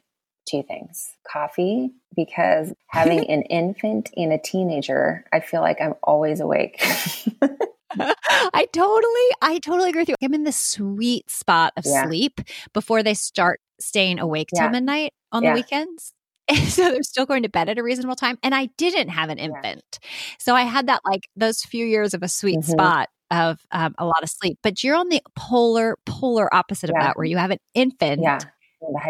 two 0.48 0.64
things. 0.64 1.10
Coffee, 1.32 1.92
because 2.16 2.74
having 2.90 3.26
an 3.30 3.44
infant 3.44 4.10
and 4.16 4.34
a 4.34 4.38
teenager, 4.38 5.26
I 5.34 5.40
feel 5.40 5.62
like 5.62 5.82
I'm 5.82 5.96
always 6.04 6.40
awake. 6.40 6.82
I 8.00 8.68
totally, 8.74 9.28
I 9.42 9.60
totally 9.64 9.90
agree 9.90 10.02
with 10.02 10.10
you. 10.10 10.16
I'm 10.22 10.34
in 10.34 10.44
the 10.44 10.52
sweet 10.52 11.30
spot 11.30 11.74
of 11.78 11.86
yeah. 11.86 12.06
sleep 12.06 12.42
before 12.74 13.04
they 13.04 13.14
start 13.14 13.60
staying 13.80 14.20
awake 14.20 14.50
yeah. 14.54 14.64
till 14.64 14.72
midnight 14.72 15.14
on 15.32 15.44
yeah. 15.44 15.52
the 15.52 15.56
weekends. 15.56 16.14
so 16.68 16.92
they're 16.92 17.04
still 17.04 17.26
going 17.26 17.44
to 17.44 17.50
bed 17.50 17.70
at 17.70 17.78
a 17.78 17.84
reasonable 17.84 18.16
time. 18.16 18.38
And 18.44 18.56
I 18.56 18.68
didn't 18.78 19.10
have 19.10 19.30
an 19.30 19.38
infant. 19.38 20.00
So 20.40 20.56
I 20.56 20.62
had 20.64 20.88
that 20.88 21.02
like 21.06 21.28
those 21.36 21.64
few 21.64 21.86
years 21.86 22.14
of 22.14 22.24
a 22.24 22.28
sweet 22.28 22.60
mm-hmm. 22.60 22.72
spot 22.72 23.10
of 23.30 23.60
um, 23.72 23.94
a 23.98 24.06
lot 24.06 24.24
of 24.24 24.30
sleep. 24.30 24.58
But 24.64 24.84
you're 24.84 24.96
on 24.96 25.10
the 25.10 25.22
polar, 25.36 25.98
polar 26.06 26.54
opposite 26.54 26.90
of 26.90 26.96
that, 27.00 27.18
where 27.18 27.26
you 27.26 27.38
have 27.38 27.52
an 27.52 27.60
infant. 27.74 28.22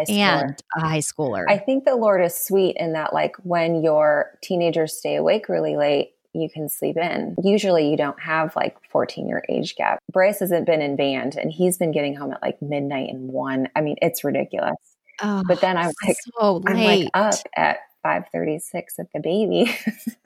Yeah. 0.08 0.40
And, 0.40 0.62
and 0.74 0.84
a 0.84 0.88
high 0.88 0.98
schooler. 0.98 1.44
I 1.48 1.58
think 1.58 1.84
the 1.84 1.96
Lord 1.96 2.24
is 2.24 2.36
sweet 2.36 2.76
in 2.78 2.92
that, 2.92 3.12
like, 3.12 3.36
when 3.42 3.82
your 3.82 4.38
teenagers 4.42 4.92
stay 4.94 5.16
awake 5.16 5.48
really 5.48 5.76
late, 5.76 6.12
you 6.34 6.48
can 6.48 6.68
sleep 6.68 6.96
in. 6.96 7.36
Usually 7.42 7.90
you 7.90 7.96
don't 7.96 8.20
have 8.20 8.54
like 8.54 8.76
14 8.90 9.26
year 9.26 9.42
age 9.48 9.76
gap. 9.76 9.98
Bryce 10.12 10.40
hasn't 10.40 10.66
been 10.66 10.82
in 10.82 10.96
band 10.96 11.36
and 11.36 11.50
he's 11.50 11.78
been 11.78 11.92
getting 11.92 12.14
home 12.14 12.32
at 12.32 12.42
like 12.42 12.60
midnight 12.62 13.10
and 13.10 13.28
one. 13.32 13.68
I 13.74 13.80
mean, 13.80 13.96
it's 14.02 14.24
ridiculous. 14.24 14.76
Oh, 15.20 15.42
but 15.48 15.60
then 15.60 15.76
I'm 15.76 15.92
like, 16.06 16.16
so 16.38 16.62
I'm 16.66 16.76
like 16.76 17.08
up 17.14 17.34
at 17.56 17.78
5:36 18.04 18.82
at 18.98 19.06
the 19.12 19.20
baby. 19.20 19.74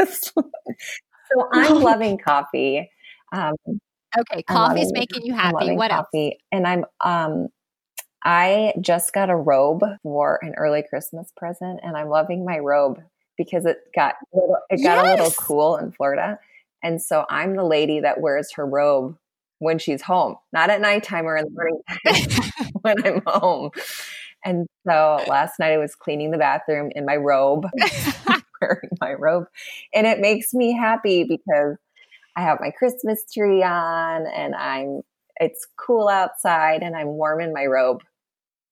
so 0.06 0.50
I'm 1.52 1.80
loving 1.80 2.18
coffee. 2.18 2.90
Um, 3.32 3.54
okay, 4.18 4.42
coffee's 4.42 4.86
loving, 4.86 4.92
making 4.92 5.24
you 5.24 5.34
happy. 5.34 5.74
What 5.74 5.90
coffee. 5.90 6.32
else? 6.32 6.40
And 6.52 6.66
I'm 6.66 6.84
um 7.00 7.48
I 8.24 8.74
just 8.80 9.12
got 9.12 9.30
a 9.30 9.37
robe 9.37 9.82
for 10.02 10.38
an 10.42 10.54
early 10.56 10.85
Christmas 10.88 11.32
present 11.37 11.80
and 11.82 11.96
I'm 11.96 12.08
loving 12.08 12.44
my 12.44 12.58
robe 12.58 13.00
because 13.37 13.66
it 13.66 13.78
got 13.94 14.14
little, 14.32 14.58
it 14.70 14.82
got 14.82 15.04
yes. 15.04 15.06
a 15.06 15.11
little 15.11 15.30
cool 15.32 15.76
in 15.76 15.92
Florida. 15.92 16.38
And 16.82 17.02
so 17.02 17.24
I'm 17.28 17.56
the 17.56 17.64
lady 17.64 18.00
that 18.00 18.20
wears 18.20 18.52
her 18.54 18.66
robe 18.66 19.16
when 19.58 19.78
she's 19.78 20.02
home, 20.02 20.37
not 20.52 20.70
at 20.70 20.80
nighttime 20.80 21.26
or 21.26 21.37
in 21.37 21.46
the 21.46 21.50
morning 21.50 21.80
when 22.82 23.06
I'm 23.06 23.22
home. 23.26 23.70
And 24.44 24.66
so 24.87 25.22
last 25.28 25.58
night 25.58 25.72
I 25.72 25.78
was 25.78 25.94
cleaning 25.94 26.32
the 26.32 26.38
bathroom 26.38 26.90
in 26.94 27.06
my 27.06 27.16
robe, 27.16 27.66
wearing 28.61 28.90
my 29.00 29.12
robe. 29.14 29.46
And 29.94 30.06
it 30.06 30.20
makes 30.20 30.52
me 30.52 30.76
happy 30.76 31.24
because 31.24 31.76
I 32.37 32.42
have 32.42 32.58
my 32.61 32.70
Christmas 32.70 33.24
tree 33.32 33.62
on 33.62 34.26
and 34.26 34.54
I'm 34.54 35.02
it's 35.37 35.66
cool 35.76 36.08
outside 36.08 36.82
and 36.82 36.94
I'm 36.94 37.08
warm 37.08 37.40
in 37.40 37.52
my 37.52 37.64
robe 37.66 38.02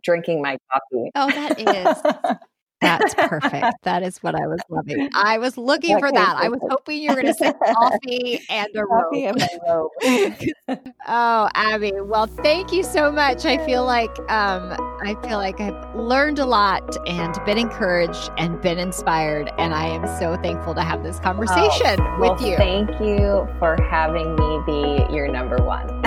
drinking 0.03 0.43
my 0.43 0.59
coffee. 0.71 1.11
Oh, 1.15 1.31
that 1.31 1.61
is 1.61 2.37
That's 2.81 3.15
perfect. 3.15 3.83
that 3.83 4.03
is 4.03 4.19
what 4.23 4.35
I 4.35 4.47
was 4.47 4.61
loving. 4.71 5.11
I 5.15 5.37
was 5.39 5.59
looking 5.59 5.99
for 5.99 6.11
that. 6.11 6.37
I 6.39 6.49
was 6.49 6.61
hoping 6.71 7.03
you 7.03 7.11
were 7.11 7.21
going 7.21 7.27
to 7.27 7.35
say 7.35 7.53
coffee 7.75 8.41
and 8.49 8.69
a 8.75 8.85
coffee 8.85 9.27
robe. 9.27 9.37
And 9.39 10.53
robe. 10.69 10.79
oh, 11.07 11.49
Abby. 11.55 11.93
Well, 12.01 12.27
thank 12.27 12.73
you 12.73 12.83
so 12.83 13.13
much. 13.13 13.45
I 13.45 13.65
feel 13.67 13.85
like 13.85 14.11
um, 14.31 14.77
I 15.03 15.15
feel 15.23 15.37
like 15.37 15.61
I've 15.61 15.95
learned 15.95 16.39
a 16.39 16.47
lot 16.47 16.97
and 17.07 17.39
been 17.45 17.59
encouraged 17.59 18.31
and 18.39 18.61
been 18.63 18.79
inspired, 18.79 19.53
and 19.59 19.75
I 19.75 19.87
am 19.87 20.07
so 20.19 20.41
thankful 20.43 20.75
to 20.75 20.83
have 20.83 21.03
this 21.03 21.19
oh, 21.19 21.23
conversation 21.23 22.01
oh, 22.01 22.19
well, 22.19 22.33
with 22.33 22.43
you. 22.43 22.57
Thank 22.57 22.91
you 23.01 23.47
for 23.59 23.77
having 23.91 24.37
me 24.37 24.61
be 24.65 25.15
your 25.15 25.29
number 25.29 25.59
one. 25.59 26.01